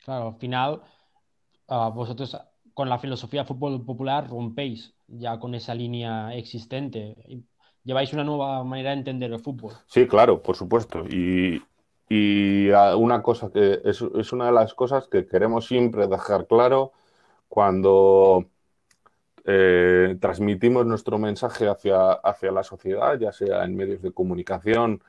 Claro, 0.05 0.29
al 0.29 0.37
final, 0.37 0.83
ah, 1.69 1.91
vosotros 1.95 2.37
con 2.75 2.89
la 2.89 2.99
filosofía 2.99 3.45
fútbol 3.45 3.85
popular 3.85 4.29
rompéis 4.29 4.95
ya 5.07 5.39
con 5.39 5.55
esa 5.55 5.75
línea 5.75 6.35
existente. 6.35 7.17
Lleváis 7.85 8.13
una 8.13 8.25
nueva 8.25 8.63
manera 8.65 8.91
de 8.91 8.99
entender 8.99 9.33
el 9.33 9.41
fútbol. 9.41 9.73
Sí, 9.87 10.07
claro, 10.07 10.43
por 10.43 10.57
supuesto. 10.57 11.05
Y, 11.09 11.63
una 12.11 13.23
cosa 13.23 13.51
que 13.53 13.81
es, 13.85 14.01
una 14.33 14.47
de 14.47 14.53
las 14.53 14.75
cosas 14.75 15.07
que 15.07 15.27
queremos 15.27 15.67
siempre 15.67 16.09
dejar 16.09 16.49
claro 16.49 16.93
cuando 17.49 18.47
eh, 19.45 20.17
transmitimos 20.21 20.87
nuestro 20.87 21.19
mensaje 21.19 21.69
hacia, 21.69 22.13
hacia 22.13 22.51
la 22.51 22.65
sociedad, 22.65 23.19
ya 23.19 23.33
sea 23.33 23.65
en 23.65 23.77
medios 23.77 24.03
de 24.03 24.13
comunicación, 24.13 25.01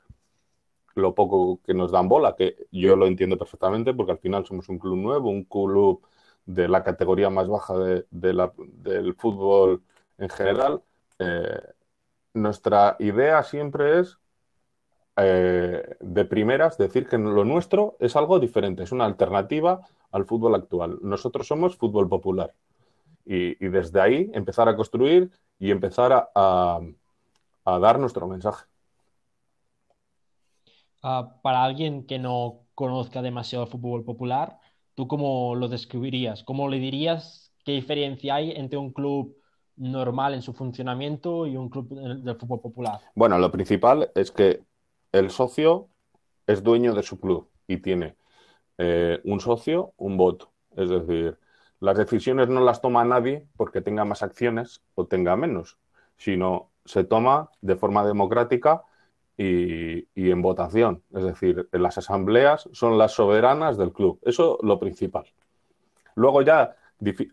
lo 0.94 1.14
poco 1.14 1.60
que 1.64 1.74
nos 1.74 1.90
dan 1.90 2.08
bola, 2.08 2.36
que 2.36 2.66
yo 2.70 2.96
lo 2.96 3.06
entiendo 3.06 3.38
perfectamente 3.38 3.94
porque 3.94 4.12
al 4.12 4.18
final 4.18 4.46
somos 4.46 4.68
un 4.68 4.78
club 4.78 4.96
nuevo, 4.96 5.30
un 5.30 5.44
club 5.44 6.06
de 6.44 6.68
la 6.68 6.82
categoría 6.82 7.30
más 7.30 7.48
baja 7.48 7.76
de, 7.78 8.04
del 8.10 9.14
fútbol 9.14 9.82
en 10.18 10.28
general. 10.28 10.82
Eh, 11.18 11.60
nuestra 12.34 12.96
idea 12.98 13.42
siempre 13.42 14.00
es, 14.00 14.18
eh, 15.16 15.96
de 16.00 16.24
primeras, 16.24 16.78
decir 16.78 17.06
que 17.06 17.18
lo 17.18 17.44
nuestro 17.44 17.96
es 18.00 18.16
algo 18.16 18.38
diferente, 18.38 18.82
es 18.82 18.92
una 18.92 19.04
alternativa 19.04 19.80
al 20.10 20.24
fútbol 20.24 20.54
actual. 20.54 20.98
Nosotros 21.02 21.46
somos 21.46 21.76
fútbol 21.76 22.08
popular. 22.08 22.54
Y, 23.24 23.54
desde 23.68 24.00
ahí 24.00 24.30
empezar 24.34 24.68
a 24.68 24.74
construir 24.74 25.30
y 25.58 25.70
empezar 25.70 26.30
a 26.34 26.80
dar 27.64 27.98
nuestro 28.00 28.26
mensaje. 28.26 28.66
Ah, 31.02 31.40
para 31.42 31.64
alguien 31.64 32.06
que 32.06 32.20
no 32.20 32.60
conozca 32.76 33.22
demasiado 33.22 33.64
el 33.64 33.70
fútbol 33.70 34.04
popular, 34.04 34.60
¿tú 34.94 35.08
cómo 35.08 35.56
lo 35.56 35.66
describirías? 35.68 36.44
¿Cómo 36.44 36.68
le 36.68 36.78
dirías 36.78 37.52
qué 37.64 37.72
diferencia 37.72 38.36
hay 38.36 38.52
entre 38.52 38.78
un 38.78 38.92
club 38.92 39.36
normal 39.76 40.34
en 40.34 40.42
su 40.42 40.52
funcionamiento 40.52 41.46
y 41.46 41.56
un 41.56 41.68
club 41.68 41.88
del 41.88 42.36
fútbol 42.36 42.60
popular? 42.60 43.00
Bueno, 43.14 43.38
lo 43.38 43.50
principal 43.50 44.10
es 44.14 44.30
que 44.30 44.62
el 45.12 45.30
socio 45.30 45.88
es 46.46 46.62
dueño 46.62 46.94
de 46.94 47.02
su 47.02 47.20
club 47.20 47.48
y 47.66 47.78
tiene 47.78 48.16
eh, 48.78 49.20
un 49.24 49.40
socio, 49.40 49.92
un 49.96 50.16
voto. 50.16 50.52
Es 50.76 50.88
decir, 50.88 51.38
las 51.80 51.96
decisiones 51.96 52.48
no 52.48 52.60
las 52.60 52.80
toma 52.80 53.04
nadie 53.04 53.46
porque 53.56 53.80
tenga 53.80 54.04
más 54.04 54.22
acciones 54.22 54.82
o 54.94 55.06
tenga 55.06 55.36
menos, 55.36 55.78
sino 56.16 56.70
se 56.84 57.04
toma 57.04 57.50
de 57.60 57.76
forma 57.76 58.04
democrática 58.04 58.84
y, 59.36 60.06
en 60.14 60.42
votación. 60.42 61.02
Es 61.12 61.24
decir, 61.24 61.68
las 61.72 61.98
asambleas 61.98 62.68
son 62.72 62.98
las 62.98 63.12
soberanas 63.12 63.76
del 63.76 63.92
club. 63.92 64.20
Eso 64.22 64.58
lo 64.62 64.78
principal. 64.78 65.24
Luego 66.14 66.42
ya 66.42 66.76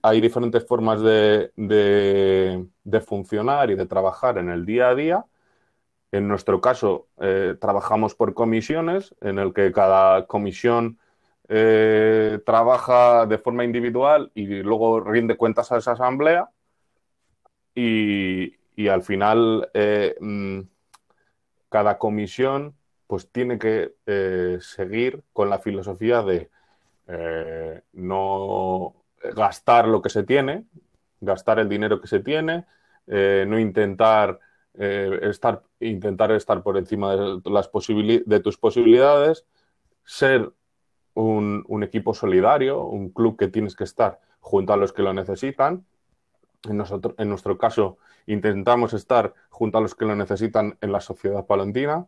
hay 0.01 0.21
diferentes 0.21 0.65
formas 0.65 1.01
de, 1.01 1.51
funcionar 3.05 3.69
y 3.71 3.75
de 3.75 3.85
trabajar 3.85 4.38
en 4.38 4.49
el 4.49 4.65
día 4.65 4.89
a 4.89 4.95
día. 4.95 5.25
En 6.11 6.27
nuestro 6.27 6.59
caso, 6.59 7.07
eh, 7.19 7.55
trabajamos 7.59 8.15
por 8.15 8.33
comisiones, 8.33 9.15
en 9.21 9.38
el 9.38 9.53
que 9.53 9.71
cada 9.71 10.25
comisión 10.25 10.99
eh, 11.47 12.39
trabaja 12.45 13.25
de 13.27 13.38
forma 13.38 13.63
individual 13.63 14.31
y 14.33 14.45
luego 14.63 15.01
rinde 15.01 15.38
cuentas 15.38 15.71
a 15.71 15.77
esa 15.77 15.91
asamblea. 15.93 16.49
Y, 17.75 18.55
al 18.89 19.03
final 19.03 19.69
eh, 19.73 20.15
mm, 20.19 20.61
cada 21.69 21.97
comisión 21.97 22.75
pues 23.07 23.29
tiene 23.29 23.59
que 23.59 23.93
seguir 24.61 25.23
con 25.33 25.49
la 25.49 25.59
filosofía 25.59 26.21
de 26.23 26.49
no 27.93 28.99
gastar 29.35 29.88
lo 29.88 30.01
que 30.01 30.09
se 30.09 30.23
tiene, 30.23 30.65
gastar 31.21 31.59
el 31.59 31.69
dinero 31.69 31.99
que 32.01 32.07
se 32.07 32.19
tiene, 32.19 32.65
eh, 33.07 33.45
no 33.47 33.59
intentar 33.59 34.39
estar, 34.75 35.61
intentar 35.81 36.31
estar 36.31 36.63
por 36.63 36.77
encima 36.77 37.13
de, 37.13 37.41
las 37.45 37.69
de 37.69 38.39
tus 38.39 38.57
posibilidades, 38.57 39.45
ser 40.05 40.53
un, 41.13 41.83
equipo 41.83 42.13
solidario, 42.13 42.83
un 42.83 43.09
club 43.09 43.38
que 43.38 43.47
tienes 43.47 43.75
que 43.75 43.83
estar 43.83 44.19
junto 44.39 44.73
a 44.73 44.77
los 44.77 44.93
que 44.93 45.03
lo 45.03 45.13
necesitan. 45.13 45.85
En, 46.67 46.77
nosotros, 46.77 47.15
en 47.17 47.29
nuestro 47.29 47.57
caso, 47.57 47.97
intentamos 48.25 48.93
estar 48.93 49.33
junto 49.49 49.77
a 49.77 49.81
los 49.81 49.95
que 49.95 50.05
lo 50.05 50.15
necesitan 50.15 50.77
en 50.81 50.91
la 50.91 51.01
sociedad 51.01 51.45
palentina. 51.45 52.07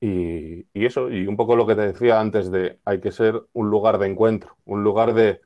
Y, 0.00 0.66
eso, 0.72 1.10
y 1.10 1.26
un 1.26 1.36
poco 1.36 1.56
lo 1.56 1.66
que 1.66 1.74
te 1.74 1.82
decía 1.82 2.20
antes 2.20 2.50
de 2.50 2.78
hay 2.84 3.00
que 3.00 3.12
ser 3.12 3.42
un 3.52 3.68
lugar 3.68 3.98
de 3.98 4.06
encuentro, 4.06 4.56
un 4.64 4.82
lugar 4.82 5.12
de 5.12 5.42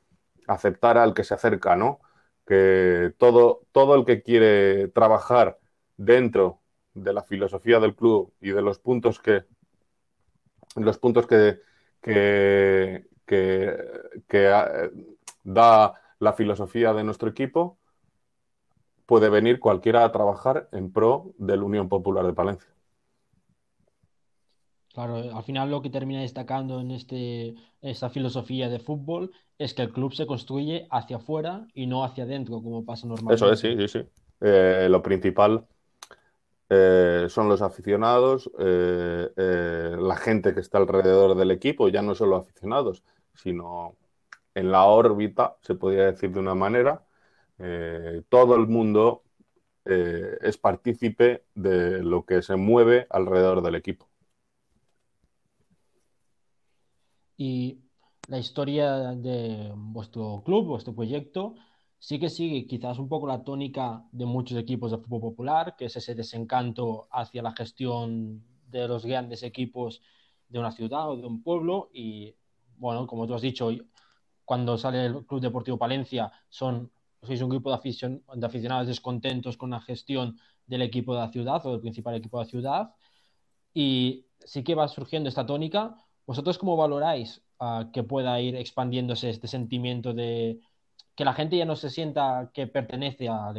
aceptar 0.46 0.98
al 0.98 1.14
que 1.14 1.24
se 1.24 1.34
acerca, 1.34 1.76
¿no? 1.76 2.00
Que 2.46 3.12
todo, 3.18 3.62
todo 3.72 3.94
el 3.94 4.04
que 4.04 4.22
quiere 4.22 4.88
trabajar 4.88 5.58
dentro 5.96 6.60
de 6.94 7.12
la 7.12 7.22
filosofía 7.22 7.80
del 7.80 7.94
club 7.94 8.32
y 8.40 8.50
de 8.50 8.62
los 8.62 8.78
puntos 8.78 9.20
que 9.20 9.44
los 10.76 10.98
puntos 10.98 11.26
que, 11.26 11.60
que, 12.00 13.06
que 13.26 14.50
eh, 14.50 14.90
da 15.44 15.94
la 16.18 16.32
filosofía 16.32 16.92
de 16.92 17.04
nuestro 17.04 17.28
equipo, 17.28 17.78
puede 19.06 19.28
venir 19.28 19.60
cualquiera 19.60 20.04
a 20.04 20.12
trabajar 20.12 20.68
en 20.72 20.92
pro 20.92 21.32
de 21.38 21.56
la 21.56 21.64
Unión 21.64 21.88
Popular 21.88 22.26
de 22.26 22.32
Palencia. 22.32 22.74
Claro, 24.94 25.16
al 25.16 25.42
final 25.42 25.70
lo 25.70 25.82
que 25.82 25.90
termina 25.90 26.20
destacando 26.20 26.80
en 26.80 26.92
este, 26.92 27.54
esta 27.82 28.10
filosofía 28.10 28.68
de 28.68 28.78
fútbol 28.78 29.32
es 29.58 29.74
que 29.74 29.82
el 29.82 29.92
club 29.92 30.14
se 30.14 30.26
construye 30.26 30.86
hacia 30.90 31.16
afuera 31.16 31.66
y 31.74 31.86
no 31.86 32.04
hacia 32.04 32.24
adentro, 32.24 32.62
como 32.62 32.84
pasa 32.84 33.08
normalmente. 33.08 33.34
Eso 33.34 33.52
es, 33.52 33.60
sí, 33.60 33.76
sí, 33.76 33.88
sí. 33.88 34.08
Eh, 34.40 34.86
lo 34.88 35.02
principal 35.02 35.66
eh, 36.68 37.26
son 37.28 37.48
los 37.48 37.62
aficionados, 37.62 38.50
eh, 38.58 39.96
la 39.98 40.16
gente 40.16 40.54
que 40.54 40.60
está 40.60 40.78
alrededor 40.78 41.36
del 41.36 41.50
equipo, 41.50 41.88
ya 41.88 42.02
no 42.02 42.14
solo 42.14 42.36
aficionados, 42.36 43.02
sino 43.34 43.96
en 44.54 44.70
la 44.70 44.84
órbita, 44.84 45.56
se 45.62 45.74
podría 45.74 46.06
decir 46.06 46.30
de 46.32 46.40
una 46.40 46.54
manera, 46.54 47.04
eh, 47.58 48.22
todo 48.28 48.56
el 48.56 48.66
mundo 48.68 49.22
eh, 49.84 50.38
es 50.42 50.56
partícipe 50.58 51.44
de 51.54 52.02
lo 52.02 52.24
que 52.24 52.42
se 52.42 52.56
mueve 52.56 53.06
alrededor 53.10 53.62
del 53.62 53.74
equipo. 53.76 54.08
Y 57.37 57.81
la 58.29 58.38
historia 58.38 59.12
de 59.14 59.73
vuestro 59.75 60.43
club, 60.45 60.67
vuestro 60.67 60.95
proyecto, 60.95 61.55
sí 61.99 62.19
que 62.19 62.31
sigue 62.31 62.67
quizás 62.67 62.99
un 62.99 63.09
poco 63.09 63.26
la 63.26 63.45
tónica 63.45 64.05
de 64.12 64.26
muchos 64.26 64.59
equipos 64.59 64.91
de 64.91 64.99
fútbol 64.99 65.21
popular, 65.21 65.76
que 65.76 65.87
es 65.87 65.97
ese 65.97 66.14
desencanto 66.14 67.09
hacia 67.11 67.43
la 67.43 67.53
gestión 67.53 68.45
de 68.69 68.88
los 68.88 69.05
grandes 69.07 69.43
equipos 69.43 70.03
de 70.49 70.59
una 70.59 70.73
ciudad 70.73 71.11
o 71.11 71.17
de 71.17 71.26
un 71.26 71.43
pueblo. 71.43 71.91
Y 71.93 72.35
bueno, 72.76 73.07
como 73.07 73.26
tú 73.26 73.35
has 73.35 73.43
dicho, 73.43 73.71
cuando 74.45 74.79
sale 74.79 75.07
el 75.07 75.26
Club 75.26 75.41
Deportivo 75.41 75.79
Palencia 75.79 76.31
son 76.49 76.91
sois 77.25 77.41
un 77.41 77.49
grupo 77.49 77.71
de, 77.71 78.47
aficionados 78.47 78.87
descontentos 78.87 79.57
con 79.57 79.71
la 79.71 79.81
gestión 79.81 80.38
del 80.67 80.83
equipo 80.83 81.14
de 81.14 81.21
la 81.21 81.33
ciudad 81.33 81.64
o 81.64 81.73
del 81.73 81.81
principal 81.81 82.14
equipo 82.14 82.38
de 82.38 82.45
la 82.45 82.50
ciudad. 82.50 82.95
Y 83.73 84.26
sí 84.45 84.62
que 84.62 84.75
va 84.75 84.88
surgiendo 84.88 85.29
esta 85.29 85.47
tónica. 85.47 85.97
¿Vosotros 86.26 86.59
cómo 86.59 86.76
valoráis 86.76 87.43
ah, 87.61 87.88
que 87.93 88.02
pueda 88.02 88.40
ir 88.40 88.57
expandiéndose 88.57 89.31
este 89.31 89.49
sentimiento 89.49 90.14
de 90.14 90.61
que 91.14 91.25
la 91.25 91.35
gente 91.35 91.57
ya 91.57 91.64
no 91.64 91.76
se 91.76 91.90
sienta 91.90 92.50
que 92.52 92.66
pertenece 92.66 93.28
a, 93.28 93.52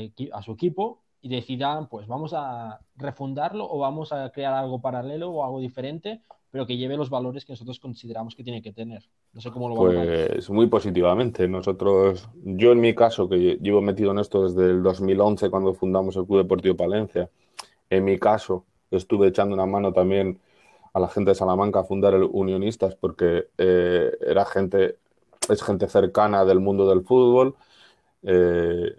su 0.44 0.52
equipo 0.52 1.02
y 1.22 1.30
decidan, 1.30 1.88
pues 1.88 2.08
vamos 2.08 2.34
a 2.36 2.80
refundarlo 2.96 3.70
o 3.70 3.80
vamos 3.80 4.12
a 4.12 4.30
crear 4.32 4.54
algo 4.54 4.82
paralelo 4.82 5.32
o 5.32 5.44
algo 5.44 5.60
diferente 5.60 6.22
pero 6.56 6.66
que 6.66 6.78
lleve 6.78 6.96
los 6.96 7.10
valores 7.10 7.44
que 7.44 7.52
nosotros 7.52 7.82
consideramos 7.82 8.34
que 8.34 8.42
tiene 8.42 8.62
que 8.62 8.72
tener. 8.72 9.04
No 9.34 9.42
sé 9.42 9.52
cómo 9.52 9.68
lo 9.68 9.76
Pues 9.76 10.50
muy 10.50 10.68
positivamente. 10.68 11.50
Nosotros, 11.50 12.30
yo 12.46 12.72
en 12.72 12.80
mi 12.80 12.96
caso, 12.96 13.28
que 13.28 13.58
llevo 13.62 13.82
metido 13.82 14.12
en 14.12 14.20
esto 14.20 14.48
desde 14.48 14.72
el 14.72 14.82
2011 14.82 15.50
cuando 15.50 15.74
fundamos 15.74 16.16
el 16.16 16.26
Club 16.26 16.44
Deportivo 16.44 16.78
Palencia, 16.78 17.30
en 17.90 18.06
mi 18.06 18.18
caso 18.18 18.64
estuve 18.90 19.28
echando 19.28 19.54
una 19.54 19.66
mano 19.66 19.92
también 19.92 20.40
a 20.96 21.00
la 21.02 21.10
gente 21.10 21.32
de 21.32 21.36
Salamanca 21.36 21.82
a 21.82 21.84
fundar 21.84 22.14
el 22.14 22.24
Unionistas 22.24 22.96
porque 22.96 23.50
eh, 23.58 24.18
era 24.22 24.46
gente, 24.46 24.98
es 25.50 25.62
gente 25.62 25.90
cercana 25.90 26.46
del 26.46 26.62
mundo 26.62 26.88
del 26.88 27.04
fútbol. 27.04 27.56
Eh, 28.24 28.96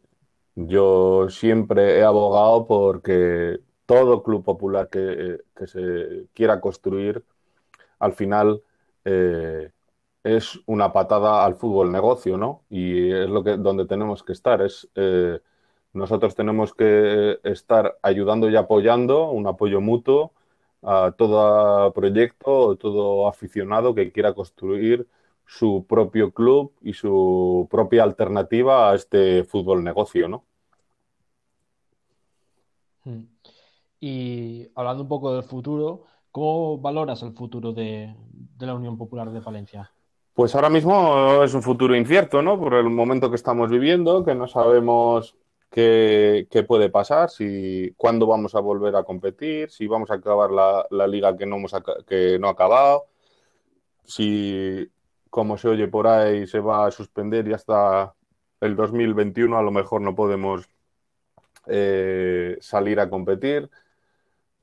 yo 0.56 1.28
siempre 1.30 1.98
he 1.98 2.04
abogado 2.04 2.66
porque 2.66 3.60
todo 3.86 4.22
club 4.22 4.44
popular 4.44 4.90
que, 4.90 5.38
que 5.56 5.66
se 5.66 6.26
quiera 6.34 6.60
construir 6.60 7.24
al 7.98 8.12
final 8.12 8.62
eh, 9.04 9.70
es 10.22 10.60
una 10.66 10.92
patada 10.92 11.46
al 11.46 11.56
fútbol 11.56 11.90
negocio, 11.92 12.36
¿no? 12.36 12.64
Y 12.68 13.10
es 13.10 13.28
lo 13.28 13.42
que 13.42 13.56
donde 13.56 13.86
tenemos 13.86 14.22
que 14.22 14.32
estar. 14.32 14.60
Es 14.60 14.88
eh, 14.96 15.40
nosotros 15.94 16.34
tenemos 16.34 16.74
que 16.74 17.38
estar 17.44 17.98
ayudando 18.02 18.50
y 18.50 18.56
apoyando, 18.56 19.30
un 19.30 19.46
apoyo 19.46 19.80
mutuo 19.80 20.34
a 20.86 21.12
todo 21.18 21.92
proyecto, 21.92 22.76
todo 22.76 23.26
aficionado 23.26 23.92
que 23.92 24.12
quiera 24.12 24.34
construir 24.34 25.08
su 25.44 25.84
propio 25.88 26.30
club 26.32 26.72
y 26.80 26.92
su 26.92 27.66
propia 27.68 28.04
alternativa 28.04 28.90
a 28.90 28.94
este 28.94 29.42
fútbol 29.42 29.82
negocio, 29.82 30.28
¿no? 30.28 30.44
Hmm. 33.04 33.24
Y 33.98 34.68
hablando 34.76 35.02
un 35.02 35.08
poco 35.08 35.34
del 35.34 35.42
futuro, 35.42 36.04
¿cómo 36.30 36.78
valoras 36.78 37.20
el 37.22 37.32
futuro 37.32 37.72
de, 37.72 38.14
la 38.60 38.74
Unión 38.74 38.96
Popular 38.96 39.30
de 39.30 39.40
Palencia? 39.40 39.90
Pues 40.34 40.54
ahora 40.54 40.70
mismo 40.70 41.42
es 41.42 41.52
un 41.54 41.62
futuro 41.62 41.96
incierto, 41.96 42.42
¿no? 42.42 42.60
Por 42.60 42.74
el 42.74 42.90
momento 42.90 43.28
que 43.28 43.36
estamos 43.36 43.70
viviendo, 43.70 44.24
que 44.24 44.36
no 44.36 44.46
sabemos 44.46 45.34
qué, 45.76 46.64
puede 46.66 46.88
pasar, 46.88 47.28
si 47.30 47.92
cuándo 47.99 48.26
vamos 48.26 48.54
a 48.54 48.61
volver 48.61 48.97
a 48.97 49.04
competir, 49.04 49.71
si 49.71 49.87
vamos 49.87 50.11
a 50.11 50.14
acabar 50.14 50.50
la, 50.50 51.06
liga 51.06 51.37
que 51.37 51.45
no, 51.47 51.56
hemos, 51.56 51.75
que 52.06 52.38
no 52.38 52.49
ha 52.49 52.52
acabado, 52.52 53.06
si 54.04 54.90
como 55.30 55.59
se 55.59 55.68
oye 55.68 55.88
por 55.88 56.06
ahí, 56.06 56.47
se 56.47 56.61
va 56.61 56.87
a 56.87 56.90
suspender 56.90 57.47
y 57.49 57.52
hasta 57.52 58.14
el 58.61 58.76
2021 58.76 59.59
a 59.59 59.62
lo 59.62 59.71
mejor 59.71 60.00
no 60.00 60.14
podemos 60.14 60.68
eh, 61.66 62.56
salir 62.61 63.00
a 63.00 63.11
competir. 63.11 63.71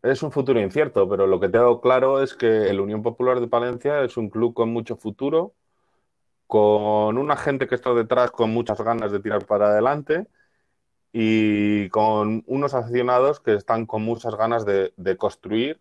Es 0.01 0.24
un 0.24 0.32
futuro 0.32 0.60
incierto, 0.60 1.08
pero 1.10 1.27
lo 1.27 1.39
que 1.39 1.50
tengo 1.50 1.79
claro 1.82 2.24
es 2.24 2.34
que 2.36 2.70
el 2.70 2.79
Unión 2.79 3.03
Popular 3.03 3.39
de 3.39 3.48
Palencia 3.48 4.03
es 4.03 4.17
un 4.17 4.29
club 4.29 4.53
con 4.53 4.74
mucho 4.74 4.98
futuro, 4.98 5.53
con 6.48 7.17
una 7.17 7.38
gente 7.38 7.67
que 7.67 7.75
está 7.75 7.93
detrás 7.93 8.32
con 8.32 8.51
muchas 8.51 8.82
ganas 8.82 9.12
de 9.12 9.20
tirar 9.20 9.46
para 9.46 9.67
adelante 9.67 10.27
y 11.13 11.88
con 11.89 12.43
unos 12.48 12.74
aficionados 12.74 13.39
que 13.39 13.53
están 13.53 13.86
con 13.86 14.03
muchas 14.03 14.36
ganas 14.36 14.65
de 14.65 15.17
construir 15.17 15.79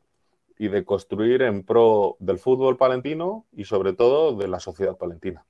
y 0.59 0.69
de 0.69 0.85
construir 0.85 1.43
en 1.43 1.65
pro 1.65 2.17
del 2.21 2.39
fútbol 2.39 2.77
palentino 2.77 3.47
y 3.53 3.65
sobre 3.65 3.95
todo 3.95 4.37
de 4.37 4.47
la 4.47 4.61
sociedad 4.61 4.97
palentina. 4.97 5.45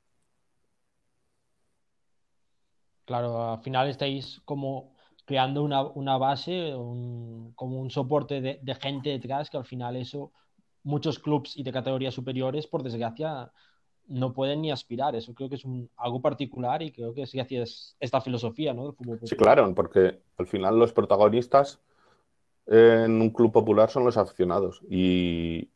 Claro, 3.04 3.52
al 3.52 3.60
final 3.60 3.88
estáis 3.88 4.40
como 4.46 4.94
creando 5.26 5.62
una, 5.62 6.16
base, 6.16 6.72
como 6.72 7.80
un 7.80 7.90
soporte 7.90 8.40
de, 8.40 8.74
gente 8.80 9.10
detrás 9.10 9.50
que 9.50 9.56
al 9.56 9.64
final 9.64 9.96
eso, 9.96 10.32
muchos 10.82 11.18
clubes 11.18 11.56
y 11.56 11.62
de 11.62 11.72
categorías 11.72 12.14
superiores, 12.14 12.66
por 12.66 12.82
desgracia, 12.82 13.52
no 14.12 14.32
pueden 14.32 14.62
ni 14.62 14.70
aspirar. 14.70 15.16
Eso 15.16 15.34
creo 15.34 15.48
que 15.48 15.56
es 15.56 15.64
un, 15.64 15.88
algo 15.96 16.20
particular 16.20 16.82
y 16.82 16.92
creo 16.92 17.14
que 17.14 17.26
sí 17.26 17.40
es 17.40 17.96
esta 17.98 18.20
filosofía 18.20 18.74
¿no? 18.74 18.84
del 18.84 18.92
fútbol. 18.92 19.18
Sí, 19.24 19.36
claro, 19.36 19.74
porque 19.74 20.20
al 20.38 20.46
final 20.46 20.78
los 20.78 20.92
protagonistas 20.92 21.80
en 22.66 23.20
un 23.20 23.30
club 23.30 23.50
popular 23.50 23.90
son 23.90 24.04
los 24.04 24.16
aficionados 24.16 24.82
y, 24.88 25.68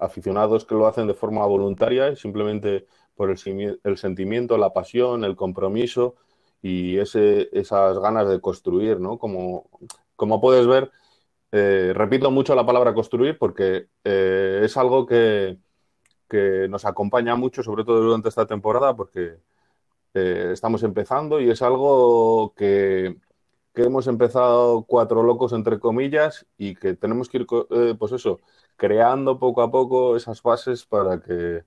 aficionados 0.00 0.64
que 0.64 0.74
lo 0.74 0.86
hacen 0.86 1.06
de 1.06 1.14
forma 1.14 1.46
voluntaria 1.46 2.10
y 2.10 2.16
simplemente 2.16 2.86
por 3.14 3.30
el, 3.30 3.80
el, 3.84 3.96
sentimiento, 3.96 4.58
la 4.58 4.72
pasión, 4.72 5.24
el 5.24 5.36
compromiso 5.36 6.16
y 6.62 6.98
ese, 6.98 7.48
esas 7.52 7.98
ganas 8.00 8.28
de 8.28 8.40
construir, 8.40 8.98
¿no? 8.98 9.18
Como, 9.18 9.70
como 10.16 10.40
puedes 10.40 10.66
ver, 10.66 10.90
eh, 11.52 11.92
repito 11.94 12.30
mucho 12.30 12.54
la 12.54 12.66
palabra 12.66 12.92
construir 12.92 13.38
porque 13.38 13.86
eh, 14.04 14.62
es 14.64 14.76
algo 14.76 15.06
que, 15.06 15.58
que, 16.28 16.68
nos 16.68 16.84
acompaña 16.84 17.36
mucho, 17.36 17.62
sobre 17.62 17.84
todo 17.84 18.02
durante 18.02 18.28
esta 18.28 18.46
temporada, 18.46 18.94
porque 18.96 19.38
eh, 20.14 20.50
estamos 20.52 20.82
empezando 20.82 21.40
y 21.40 21.50
es 21.50 21.62
algo 21.62 22.54
que, 22.56 23.16
que 23.74 23.84
hemos 23.84 24.06
empezado 24.06 24.84
cuatro 24.84 25.22
locos, 25.22 25.52
entre 25.52 25.78
comillas, 25.78 26.46
y 26.58 26.74
que 26.76 26.94
tenemos 26.94 27.28
que 27.28 27.38
ir, 27.38 27.46
eh, 27.70 27.94
pues 27.98 28.12
eso, 28.12 28.40
creando 28.76 29.38
poco 29.38 29.62
a 29.62 29.70
poco 29.70 30.16
esas 30.16 30.42
bases 30.42 30.86
para 30.86 31.20
que, 31.20 31.64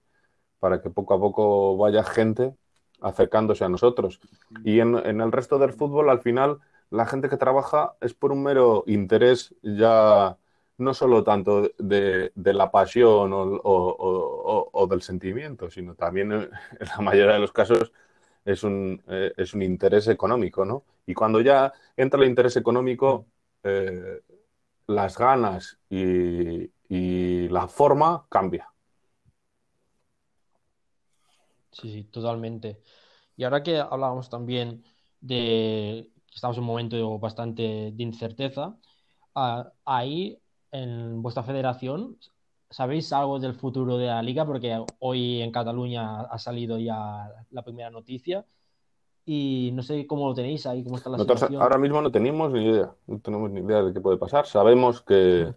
para 0.59 0.81
que 0.81 0.89
poco 0.89 1.13
a 1.13 1.19
poco 1.19 1.77
vaya 1.77 2.03
gente 2.03 2.55
acercándose 3.01 3.63
a 3.63 3.69
nosotros. 3.69 4.19
Y 4.63 4.79
en, 4.79 4.95
el 4.95 5.31
resto 5.31 5.59
del 5.59 5.73
fútbol, 5.73 6.09
al 6.09 6.21
final, 6.21 6.59
la 6.89 7.05
gente 7.05 7.29
que 7.29 7.37
trabaja 7.37 7.95
es 8.01 8.13
por 8.13 8.31
un 8.31 8.43
mero 8.43 8.83
interés 8.87 9.55
ya 9.61 10.37
no 10.79 10.93
solo 10.93 11.23
tanto 11.23 11.71
de, 11.77 12.31
la 12.35 12.71
pasión 12.71 13.31
o, 13.33 14.87
del 14.89 15.01
sentimiento, 15.01 15.69
sino 15.69 15.95
también 15.95 16.31
en 16.31 16.49
la 16.79 17.01
mayoría 17.01 17.33
de 17.33 17.39
los 17.39 17.51
casos 17.51 17.91
es 18.45 18.63
un, 18.63 19.01
eh, 19.07 19.33
es 19.37 19.53
un 19.53 19.61
interés 19.61 20.07
económico, 20.07 20.65
¿no? 20.65 20.83
Y 21.05 21.13
cuando 21.13 21.41
ya 21.41 21.73
entra 21.97 22.21
el 22.21 22.29
interés 22.29 22.55
económico, 22.55 23.27
eh, 23.63 24.21
las 24.87 25.17
ganas 25.17 25.77
y, 25.89 26.69
la 27.49 27.67
forma 27.67 28.25
cambia. 28.29 28.71
Sí, 31.71 31.91
sí, 31.91 32.03
totalmente. 32.05 32.81
Y 33.35 33.43
ahora 33.43 33.63
que 33.63 33.77
hablábamos 33.79 34.29
también 34.29 34.83
de 35.21 36.09
que 36.27 36.35
estamos 36.35 36.57
en 36.57 36.63
un 36.63 36.67
momento 36.67 37.19
bastante 37.19 37.91
de 37.93 38.03
incerteza, 38.03 38.77
ah, 39.35 39.71
ahí 39.85 40.39
en 40.71 41.21
vuestra 41.21 41.43
federación 41.43 42.17
¿Sabéis 42.71 43.11
algo 43.13 43.39
del 43.39 43.55
futuro 43.55 43.97
de 43.97 44.07
la 44.07 44.21
liga? 44.21 44.45
Porque 44.45 44.79
hoy 44.99 45.41
en 45.41 45.51
Cataluña 45.51 46.21
ha 46.21 46.37
salido 46.37 46.77
ya 46.77 47.27
la 47.49 47.63
primera 47.63 47.89
noticia 47.89 48.45
y 49.25 49.71
no 49.73 49.81
sé 49.81 50.05
cómo 50.05 50.27
lo 50.27 50.35
tenéis 50.35 50.67
ahí, 50.67 50.83
cómo 50.83 50.97
está 50.97 51.09
la 51.09 51.17
situación. 51.17 51.59
Ahora 51.59 51.79
mismo 51.79 51.99
no 51.99 52.11
tenemos 52.11 52.51
ni 52.51 52.65
idea, 52.65 52.91
no 53.07 53.19
tenemos 53.19 53.49
ni 53.49 53.61
idea 53.61 53.81
de 53.81 53.91
qué 53.91 53.99
puede 53.99 54.17
pasar. 54.17 54.45
Sabemos 54.45 55.01
que 55.01 55.51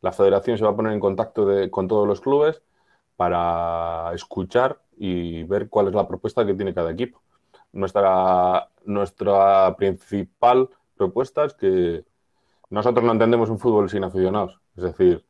la 0.00 0.10
federación 0.10 0.58
se 0.58 0.64
va 0.64 0.70
a 0.70 0.76
poner 0.76 0.92
en 0.92 0.98
contacto 0.98 1.46
con 1.70 1.86
todos 1.86 2.06
los 2.06 2.20
clubes 2.20 2.60
para 3.14 4.10
escuchar 4.12 4.80
y 4.96 5.44
ver 5.44 5.68
cuál 5.68 5.86
es 5.86 5.94
la 5.94 6.08
propuesta 6.08 6.44
que 6.44 6.54
tiene 6.54 6.74
cada 6.74 6.90
equipo. 6.90 7.22
Nuestra, 7.72 8.70
nuestra 8.84 9.76
principal 9.76 10.68
propuesta 10.96 11.44
es 11.44 11.54
que 11.54 12.04
nosotros 12.70 13.04
no 13.04 13.12
entendemos 13.12 13.50
un 13.50 13.58
fútbol 13.58 13.88
sin 13.88 14.04
aficionados. 14.04 14.60
Es 14.76 14.82
decir, 14.84 15.24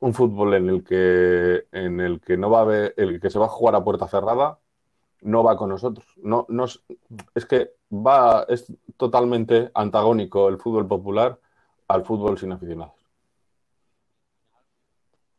un 0.00 0.14
fútbol 0.14 0.54
en 0.54 0.68
el 0.68 0.84
que 0.84 1.66
en 1.72 2.00
el 2.00 2.20
que 2.20 2.36
no 2.36 2.50
va 2.50 2.58
a 2.58 2.62
haber, 2.62 2.94
el 2.96 3.20
que 3.20 3.30
se 3.30 3.38
va 3.38 3.46
a 3.46 3.50
jugar 3.50 3.74
a 3.74 3.84
puerta 3.84 4.08
cerrada 4.08 4.58
no 5.22 5.42
va 5.42 5.56
con 5.56 5.70
nosotros. 5.70 6.06
No, 6.16 6.46
no 6.48 6.64
es 6.64 7.46
que 7.46 7.72
va 7.92 8.44
es 8.48 8.72
totalmente 8.96 9.70
antagónico 9.74 10.48
el 10.48 10.58
fútbol 10.58 10.86
popular 10.86 11.38
al 11.88 12.04
fútbol 12.04 12.38
sin 12.38 12.52
aficionados. 12.52 12.94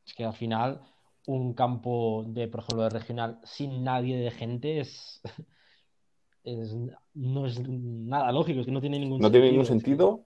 Es 0.05 0.13
que 0.13 0.25
al 0.25 0.33
final 0.33 0.81
un 1.27 1.53
campo 1.53 2.25
de, 2.27 2.47
por 2.47 2.61
ejemplo, 2.61 2.83
de 2.83 2.89
regional 2.89 3.39
sin 3.43 3.83
nadie 3.83 4.17
de 4.17 4.31
gente 4.31 4.79
es, 4.79 5.21
no 7.13 7.45
es 7.45 7.59
nada 7.67 8.31
lógico, 8.31 8.61
es 8.61 8.65
que 8.65 8.71
no 8.71 8.81
tiene 8.81 8.99
ningún 8.99 9.19
no 9.19 9.27
sentido. 9.27 9.31
tiene 9.31 9.51
ningún 9.51 9.65
sentido 9.65 10.25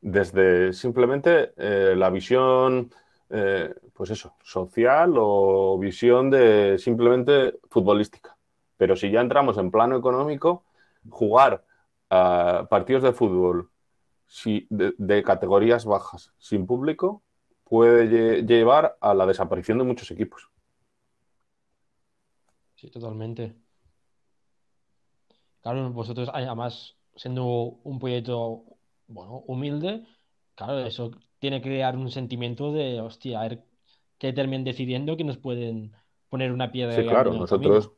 desde 0.00 0.72
simplemente 0.72 1.52
eh, 1.56 1.94
la 1.96 2.10
visión 2.10 2.90
eh, 3.30 3.74
pues 3.92 4.10
eso, 4.10 4.34
social 4.42 5.14
o 5.16 5.78
visión 5.78 6.30
de 6.30 6.78
simplemente 6.78 7.58
futbolística. 7.68 8.36
Pero 8.76 8.96
si 8.96 9.10
ya 9.10 9.20
entramos 9.20 9.58
en 9.58 9.70
plano 9.70 9.96
económico, 9.96 10.64
jugar 11.10 11.64
partidos 12.08 13.02
de 13.02 13.12
fútbol 13.12 13.70
de, 14.70 15.22
categorías 15.22 15.84
bajas 15.84 16.32
sin 16.38 16.66
público 16.66 17.22
puede 17.64 18.42
llevar 18.44 18.96
a 19.00 19.14
la 19.14 19.26
desaparición 19.26 19.78
de 19.78 19.84
muchos 19.84 20.10
equipos. 20.10 20.48
Sí, 22.76 22.90
totalmente. 22.90 23.54
Claro, 25.60 25.90
vosotros, 25.90 26.30
además, 26.32 26.96
siendo 27.16 27.44
un 27.44 27.98
proyecto 27.98 28.64
bueno, 29.08 29.42
humilde, 29.46 30.06
claro, 30.54 30.78
eso 30.80 31.10
tiene 31.38 31.60
que 31.60 31.68
crear 31.68 31.96
un 31.96 32.10
sentimiento 32.10 32.72
de, 32.72 33.00
hostia, 33.00 33.40
a 33.40 33.48
ver 33.48 33.64
qué 34.18 34.32
terminen 34.32 34.64
decidiendo 34.64 35.16
que 35.16 35.24
nos 35.24 35.38
pueden 35.38 35.92
poner 36.28 36.52
una 36.52 36.70
piedra. 36.70 36.94
Sí, 36.94 37.02
claro, 37.02 37.32
nosotros. 37.32 37.92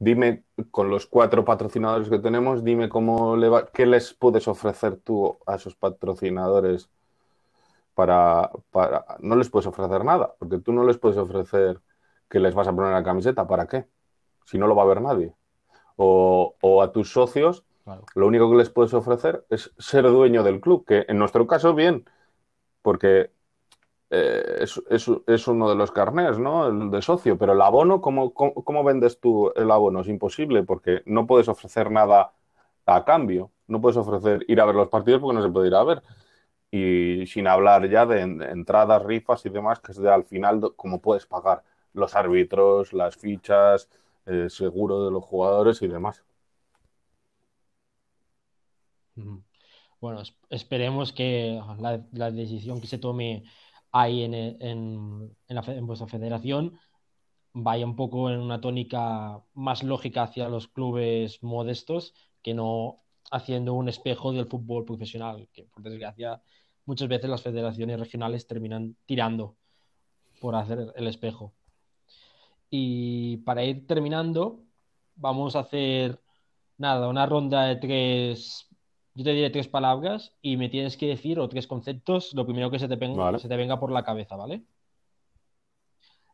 Dime, 0.00 0.44
con 0.70 0.90
los 0.90 1.06
cuatro 1.06 1.44
patrocinadores 1.44 2.08
que 2.08 2.20
tenemos, 2.20 2.62
dime 2.62 2.88
cómo 2.88 3.36
le 3.36 3.48
va, 3.48 3.66
qué 3.66 3.84
les 3.84 4.14
puedes 4.14 4.46
ofrecer 4.46 4.96
tú 4.96 5.38
a 5.44 5.56
esos 5.56 5.74
patrocinadores 5.74 6.88
para, 7.94 8.50
para. 8.70 9.04
No 9.18 9.34
les 9.34 9.50
puedes 9.50 9.66
ofrecer 9.66 10.04
nada, 10.04 10.34
porque 10.38 10.58
tú 10.58 10.72
no 10.72 10.84
les 10.84 10.98
puedes 10.98 11.18
ofrecer 11.18 11.80
que 12.28 12.38
les 12.38 12.54
vas 12.54 12.68
a 12.68 12.72
poner 12.72 12.92
la 12.92 13.02
camiseta, 13.02 13.46
¿para 13.48 13.66
qué? 13.66 13.86
Si 14.44 14.56
no 14.56 14.68
lo 14.68 14.76
va 14.76 14.84
a 14.84 14.86
ver 14.86 15.00
nadie. 15.00 15.34
O, 15.96 16.54
o 16.60 16.82
a 16.82 16.92
tus 16.92 17.12
socios, 17.12 17.64
lo 18.14 18.26
único 18.26 18.50
que 18.50 18.56
les 18.56 18.70
puedes 18.70 18.94
ofrecer 18.94 19.44
es 19.50 19.72
ser 19.78 20.04
dueño 20.04 20.42
del 20.42 20.60
club, 20.60 20.84
que 20.86 21.04
en 21.08 21.18
nuestro 21.18 21.46
caso, 21.46 21.74
bien, 21.74 22.04
porque 22.82 23.30
eh, 24.10 24.58
es, 24.60 24.80
es, 25.26 25.48
uno 25.48 25.68
de 25.68 25.74
los 25.74 25.92
carnés, 25.92 26.38
¿no? 26.38 26.68
El 26.68 26.90
de 26.90 27.02
socio, 27.02 27.36
pero 27.38 27.52
el 27.52 27.60
abono, 27.60 28.00
¿cómo, 28.00 28.32
¿cómo, 28.32 28.84
vendes 28.84 29.20
tú 29.20 29.52
el 29.54 29.70
abono? 29.70 30.00
Es 30.00 30.08
imposible 30.08 30.62
porque 30.64 31.02
no 31.06 31.26
puedes 31.26 31.48
ofrecer 31.48 31.90
nada 31.90 32.32
a 32.86 33.04
cambio. 33.04 33.52
No 33.66 33.80
puedes 33.80 33.98
ofrecer 33.98 34.44
ir 34.48 34.60
a 34.60 34.64
ver 34.66 34.74
los 34.76 34.88
partidos 34.88 35.20
porque 35.20 35.36
no 35.36 35.42
se 35.42 35.50
puede 35.50 35.68
ir 35.68 35.74
a 35.74 35.84
ver. 35.84 36.02
Y 36.70 37.26
sin 37.26 37.46
hablar 37.48 37.88
ya 37.90 38.06
de, 38.06 38.20
entradas, 38.22 39.02
rifas 39.04 39.44
y 39.46 39.50
demás, 39.50 39.80
que 39.80 39.92
es 39.92 39.98
de 39.98 40.10
al 40.10 40.24
final 40.24 40.72
cómo 40.76 41.00
puedes 41.00 41.26
pagar 41.26 41.64
los 41.94 42.14
árbitros, 42.14 42.92
las 42.92 43.16
fichas, 43.16 43.90
eh, 44.26 44.48
seguro 44.50 45.04
de 45.04 45.10
los 45.10 45.24
jugadores 45.24 45.82
y 45.82 45.88
demás. 45.88 46.24
Bueno, 50.00 50.22
esperemos 50.50 51.12
que 51.12 51.60
la, 52.12 52.30
decisión 52.30 52.80
que 52.80 52.86
se 52.86 52.98
tome 52.98 53.44
ahí 53.90 54.22
en, 54.22 54.34
en, 54.34 55.36
en, 55.48 55.86
vuestra 55.86 56.06
federación 56.06 56.78
vaya 57.52 57.84
un 57.84 57.96
poco 57.96 58.30
en 58.30 58.40
una 58.40 58.60
tónica 58.60 59.42
más 59.54 59.82
lógica 59.82 60.22
hacia 60.22 60.48
los 60.48 60.68
clubes 60.68 61.42
modestos 61.42 62.14
que 62.42 62.54
no 62.54 63.02
haciendo 63.30 63.74
un 63.74 63.88
espejo 63.88 64.32
del 64.32 64.46
fútbol 64.46 64.84
profesional, 64.84 65.48
que 65.52 65.64
por 65.64 65.82
desgracia 65.82 66.40
muchas 66.84 67.08
veces 67.08 67.28
las 67.28 67.42
federaciones 67.42 67.98
regionales 67.98 68.46
terminan 68.46 68.96
tirando 69.04 69.56
por 70.40 70.54
hacer 70.54 70.92
el 70.96 71.06
espejo. 71.08 71.52
Y 72.70 73.38
para 73.38 73.64
ir 73.64 73.86
terminando, 73.86 74.62
vamos 75.16 75.56
a 75.56 75.60
hacer 75.60 76.20
nada, 76.76 77.08
una 77.08 77.26
ronda 77.26 77.64
de 77.64 77.76
tres 77.76 78.67
yo 79.18 79.24
te 79.24 79.32
diré 79.32 79.50
tres 79.50 79.66
palabras 79.66 80.32
y 80.42 80.56
me 80.56 80.68
tienes 80.68 80.96
que 80.96 81.08
decir, 81.08 81.40
o 81.40 81.48
tres 81.48 81.66
conceptos, 81.66 82.32
lo 82.34 82.44
primero 82.44 82.70
que 82.70 82.78
se 82.78 82.86
te, 82.86 82.94
venga, 82.94 83.20
vale. 83.20 83.40
se 83.40 83.48
te 83.48 83.56
venga 83.56 83.80
por 83.80 83.90
la 83.90 84.04
cabeza, 84.04 84.36
¿vale? 84.36 84.62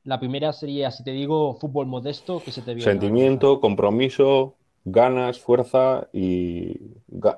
La 0.03 0.21
primera 0.21 0.53
sería, 0.53 0.91
si 0.91 1.03
te 1.03 1.13
digo 1.13 1.55
fútbol 1.55 1.87
modesto, 1.87 2.43
que 2.45 2.53
se 2.53 2.61
te 2.61 2.75
viene. 2.75 2.91
Sentimiento, 2.91 3.59
compromiso, 3.59 4.57
ganas, 4.85 5.41
fuerza 5.41 6.09
y 6.13 6.77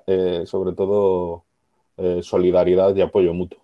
eh, 0.09 0.43
sobre 0.47 0.73
todo 0.73 1.45
eh, 1.97 2.25
solidaridad 2.25 2.97
y 2.97 3.03
apoyo 3.03 3.33
mutuo. 3.33 3.61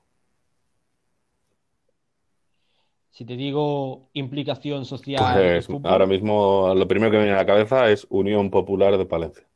Si 3.11 3.25
te 3.25 3.35
digo 3.35 4.09
implicación 4.13 4.85
social. 4.85 5.65
Pues 5.67 5.69
ahora 5.83 6.07
mismo 6.07 6.73
lo 6.77 6.87
primero 6.87 7.11
que 7.11 7.17
me 7.17 7.25
viene 7.25 7.37
a 7.37 7.43
la 7.43 7.47
cabeza 7.47 7.91
es 7.91 8.07
Unión 8.09 8.51
Popular 8.51 8.97
de 8.97 9.05
Palencia. 9.05 9.49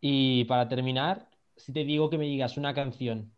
Y 0.00 0.44
para 0.44 0.68
terminar, 0.68 1.28
si 1.56 1.72
te 1.72 1.84
digo 1.84 2.10
que 2.10 2.18
me 2.18 2.26
digas 2.26 2.56
una 2.56 2.74
canción 2.74 3.32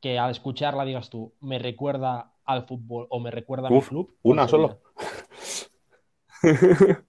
que 0.00 0.18
al 0.18 0.30
escucharla 0.30 0.84
digas 0.84 1.10
tú, 1.10 1.32
me 1.40 1.58
recuerda 1.58 2.32
al 2.44 2.66
fútbol 2.66 3.06
o 3.10 3.20
me 3.20 3.30
recuerda 3.30 3.68
a 3.68 3.70
mi 3.70 3.80
club. 3.80 4.14
Una 4.22 4.46
solo. 4.46 4.80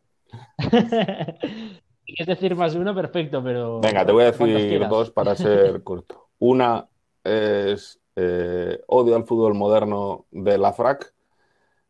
es 2.05 2.25
decir 2.25 2.55
más 2.55 2.75
uno, 2.75 2.95
perfecto, 2.95 3.43
pero. 3.43 3.81
Venga, 3.81 4.05
te 4.05 4.11
voy 4.11 4.23
a 4.23 4.31
decir 4.31 4.87
dos 4.87 5.11
para 5.11 5.35
ser 5.35 5.83
corto. 5.83 6.29
Una 6.39 6.87
es 7.23 7.99
eh, 8.15 8.81
Odio 8.87 9.15
al 9.15 9.25
fútbol 9.25 9.55
moderno 9.55 10.25
de 10.31 10.57
la 10.57 10.71
FRAC, 10.71 11.13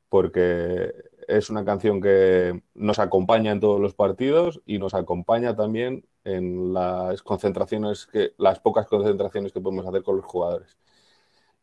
porque 0.10 0.92
es 1.28 1.50
una 1.50 1.64
canción 1.66 2.02
que 2.02 2.62
nos 2.74 3.00
acompaña 3.00 3.52
en 3.52 3.60
todos 3.60 3.80
los 3.80 3.94
partidos 3.94 4.62
y 4.66 4.80
nos 4.80 4.94
acompaña 4.94 5.56
también 5.56 6.06
en 6.26 6.74
las 6.74 7.22
concentraciones, 7.24 8.08
que, 8.08 8.34
las 8.38 8.60
pocas 8.60 8.88
concentraciones 8.88 9.54
que 9.54 9.62
podemos 9.62 9.86
hacer 9.88 10.04
con 10.04 10.18
los 10.18 10.26
jugadores. 10.26 10.78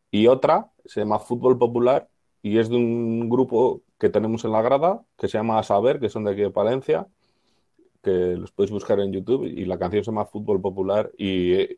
Y 0.09 0.27
otra 0.27 0.71
se 0.85 1.01
llama 1.01 1.19
Fútbol 1.19 1.57
Popular 1.57 2.09
y 2.41 2.57
es 2.59 2.69
de 2.69 2.77
un 2.77 3.29
grupo 3.29 3.83
que 3.99 4.09
tenemos 4.09 4.45
en 4.45 4.51
la 4.51 4.61
grada 4.61 5.03
que 5.17 5.27
se 5.27 5.37
llama 5.37 5.63
Saber, 5.63 5.99
que 5.99 6.09
son 6.09 6.23
de 6.23 6.31
aquí 6.31 6.41
de 6.41 6.51
Palencia, 6.51 7.07
que 8.01 8.35
los 8.37 8.51
podéis 8.51 8.71
buscar 8.71 8.99
en 8.99 9.13
YouTube 9.13 9.45
y 9.45 9.65
la 9.65 9.79
canción 9.79 10.03
se 10.03 10.11
llama 10.11 10.25
Fútbol 10.25 10.61
Popular 10.61 11.11
y 11.17 11.53
eh, 11.53 11.77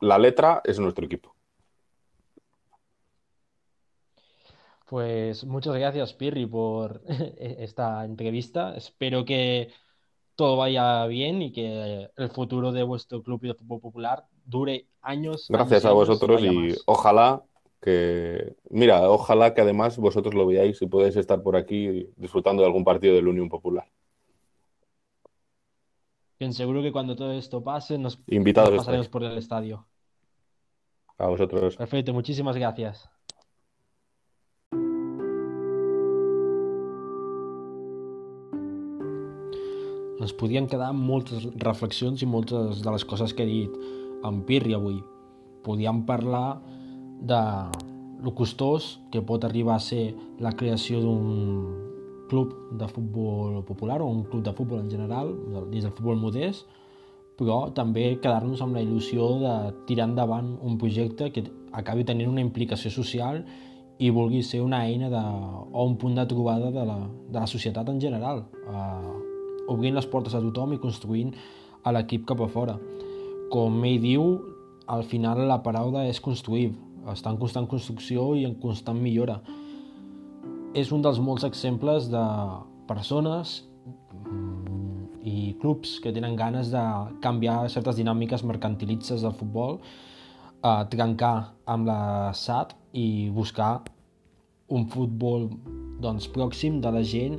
la 0.00 0.18
letra 0.18 0.62
es 0.64 0.78
nuestro 0.78 1.06
equipo. 1.06 1.34
Pues 4.90 5.44
muchas 5.44 5.76
gracias, 5.76 6.12
Pirri, 6.14 6.46
por 6.46 7.02
esta 7.38 8.04
entrevista. 8.04 8.74
Espero 8.74 9.24
que 9.24 9.70
todo 10.40 10.56
vaya 10.56 11.04
bien 11.04 11.42
y 11.42 11.52
que 11.52 12.08
el 12.16 12.30
futuro 12.30 12.72
de 12.72 12.82
vuestro 12.82 13.22
club 13.22 13.42
de 13.42 13.52
fútbol 13.52 13.78
popular 13.78 14.24
dure 14.46 14.86
años. 15.02 15.48
Gracias 15.50 15.84
años, 15.84 15.90
a 15.90 15.92
vosotros 15.92 16.42
y 16.42 16.50
más. 16.50 16.82
ojalá 16.86 17.42
que, 17.78 18.56
mira, 18.70 19.10
ojalá 19.10 19.52
que 19.52 19.60
además 19.60 19.98
vosotros 19.98 20.32
lo 20.32 20.46
veáis 20.46 20.80
y 20.80 20.86
podáis 20.86 21.14
estar 21.16 21.42
por 21.42 21.56
aquí 21.56 22.06
disfrutando 22.16 22.62
de 22.62 22.68
algún 22.68 22.84
partido 22.84 23.14
de 23.14 23.20
la 23.20 23.28
Unión 23.28 23.50
Popular. 23.50 23.86
Bien, 26.38 26.54
seguro 26.54 26.80
que 26.80 26.90
cuando 26.90 27.16
todo 27.16 27.32
esto 27.32 27.62
pase 27.62 27.98
nos, 27.98 28.18
Invitados 28.26 28.70
nos 28.70 28.78
pasaremos 28.78 29.10
por 29.10 29.24
el 29.24 29.36
estadio. 29.36 29.86
A 31.18 31.26
vosotros. 31.26 31.76
Perfecto, 31.76 32.14
muchísimas 32.14 32.56
gracias. 32.56 33.10
Ens 40.20 40.34
podien 40.36 40.68
quedar 40.68 40.92
moltes 40.92 41.46
reflexions 41.64 42.22
i 42.22 42.28
moltes 42.28 42.82
de 42.84 42.92
les 42.92 43.04
coses 43.08 43.32
que 43.32 43.44
he 43.44 43.48
dit 43.48 43.78
en 44.26 44.42
Pirri 44.44 44.76
avui. 44.76 45.00
Podíem 45.64 46.04
parlar 46.08 46.60
de 47.20 47.40
lo 48.20 48.34
costós 48.36 48.98
que 49.12 49.22
pot 49.24 49.44
arribar 49.44 49.78
a 49.78 49.84
ser 49.84 50.10
la 50.40 50.52
creació 50.52 51.00
d'un 51.00 51.88
club 52.28 52.52
de 52.78 52.86
futbol 52.88 53.64
popular 53.64 54.00
o 54.02 54.10
un 54.10 54.22
club 54.24 54.44
de 54.44 54.52
futbol 54.52 54.84
en 54.84 54.90
general, 54.90 55.32
dins 55.72 55.88
del 55.88 55.96
futbol 55.96 56.20
modest, 56.20 56.68
però 57.40 57.70
també 57.72 58.20
quedar-nos 58.20 58.60
amb 58.60 58.76
la 58.76 58.84
il·lusió 58.84 59.32
de 59.40 59.54
tirar 59.88 60.10
endavant 60.10 60.52
un 60.60 60.76
projecte 60.78 61.30
que 61.32 61.46
acabi 61.72 62.04
tenint 62.04 62.28
una 62.28 62.44
implicació 62.44 62.92
social 62.92 63.40
i 64.00 64.12
vulgui 64.12 64.42
ser 64.44 64.60
una 64.64 64.84
eina 64.84 65.08
de, 65.12 65.24
o 65.72 65.84
un 65.88 65.96
punt 66.00 66.14
de 66.16 66.26
trobada 66.28 66.70
de 66.70 66.84
la, 66.84 67.00
de 67.08 67.38
la 67.38 67.48
societat 67.48 67.88
en 67.88 68.00
general. 68.00 68.44
Uh, 68.68 69.19
obrint 69.70 69.96
les 69.96 70.08
portes 70.10 70.34
a 70.34 70.42
tothom 70.42 70.74
i 70.74 70.80
construint 70.82 71.32
a 71.84 71.94
l'equip 71.94 72.26
cap 72.28 72.42
a 72.42 72.48
fora. 72.50 72.76
Com 73.50 73.78
ell 73.86 74.00
diu, 74.02 74.26
al 74.90 75.04
final 75.06 75.44
la 75.48 75.60
paraula 75.64 76.04
és 76.10 76.20
construir, 76.22 76.72
està 77.10 77.32
en 77.32 77.38
constant 77.40 77.66
construcció 77.70 78.32
i 78.36 78.44
en 78.48 78.56
constant 78.60 78.98
millora. 79.00 79.40
És 80.74 80.92
un 80.94 81.02
dels 81.02 81.18
molts 81.22 81.46
exemples 81.46 82.10
de 82.12 82.24
persones 82.90 83.60
i 85.26 85.54
clubs 85.60 85.98
que 86.02 86.12
tenen 86.14 86.36
ganes 86.38 86.70
de 86.72 86.82
canviar 87.22 87.68
certes 87.70 87.98
dinàmiques 87.98 88.44
mercantilitzes 88.46 89.22
del 89.22 89.36
futbol, 89.36 89.78
a 90.62 90.84
trencar 90.92 91.54
amb 91.64 91.88
la 91.88 92.32
SAT 92.36 92.74
i 92.92 93.30
buscar 93.32 93.80
un 94.68 94.84
futbol 94.92 95.48
doncs, 96.00 96.28
pròxim 96.32 96.80
de 96.84 96.92
la 96.92 97.02
gent 97.02 97.38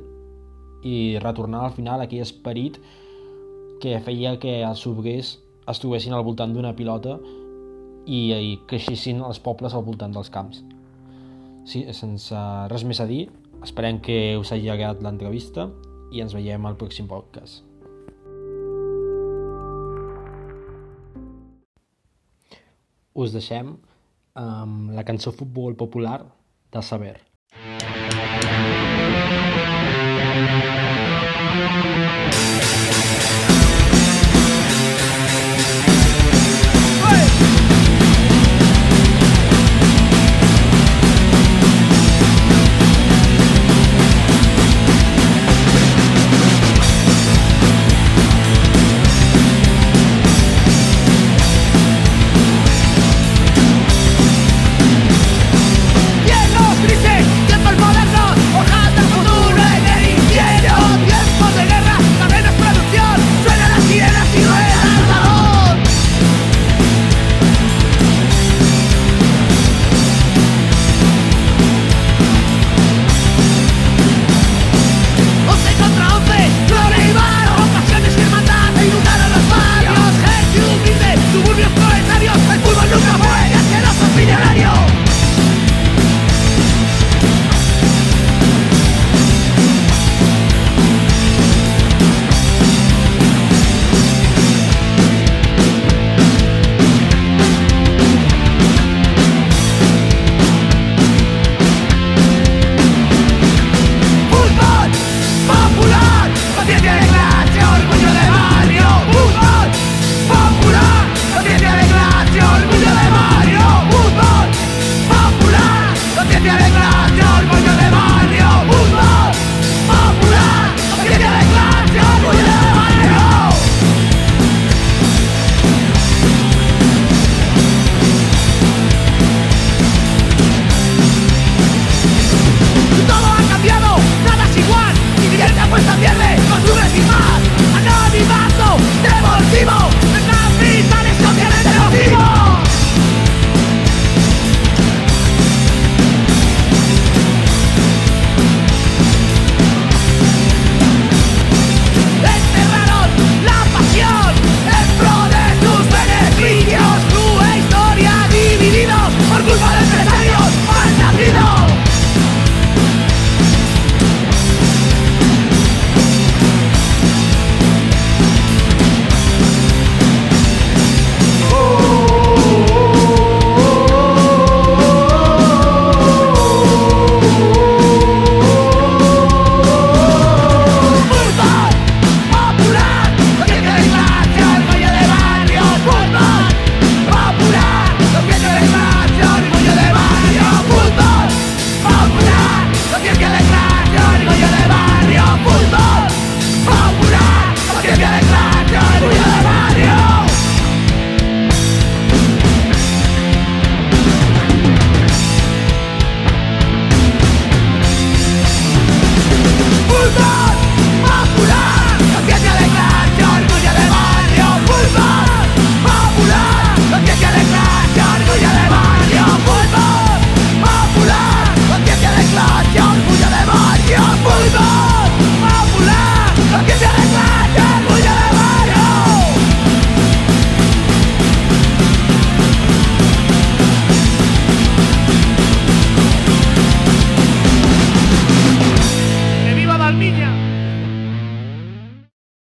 i 0.82 1.18
retornar 1.22 1.66
al 1.66 1.76
final 1.76 2.02
aquell 2.02 2.24
esperit 2.24 2.78
que 3.82 3.98
feia 4.02 4.36
que 4.42 4.60
els 4.62 4.84
obrers 4.86 5.36
es 5.70 5.80
trobessin 5.82 6.14
al 6.14 6.24
voltant 6.26 6.54
d'una 6.54 6.74
pilota 6.78 7.16
i, 8.06 8.32
i 8.34 8.54
creixessin 8.68 9.22
els 9.22 9.40
pobles 9.42 9.74
al 9.74 9.84
voltant 9.86 10.14
dels 10.14 10.30
camps. 10.30 10.62
Sí, 11.66 11.84
sense 11.94 12.38
res 12.70 12.84
més 12.86 13.00
a 13.02 13.06
dir, 13.06 13.28
esperem 13.62 14.00
que 14.02 14.36
us 14.38 14.50
hagi 14.54 14.70
agradat 14.70 15.02
l'entrevista 15.04 15.68
i 16.12 16.22
ens 16.24 16.34
veiem 16.34 16.66
al 16.66 16.78
pròxim 16.78 17.06
podcast. 17.10 17.62
Us 23.12 23.34
deixem 23.34 23.74
amb 24.40 24.94
la 24.96 25.04
cançó 25.04 25.34
Futbol 25.36 25.76
Popular 25.76 26.22
de 26.72 26.82
Saber. 26.82 27.18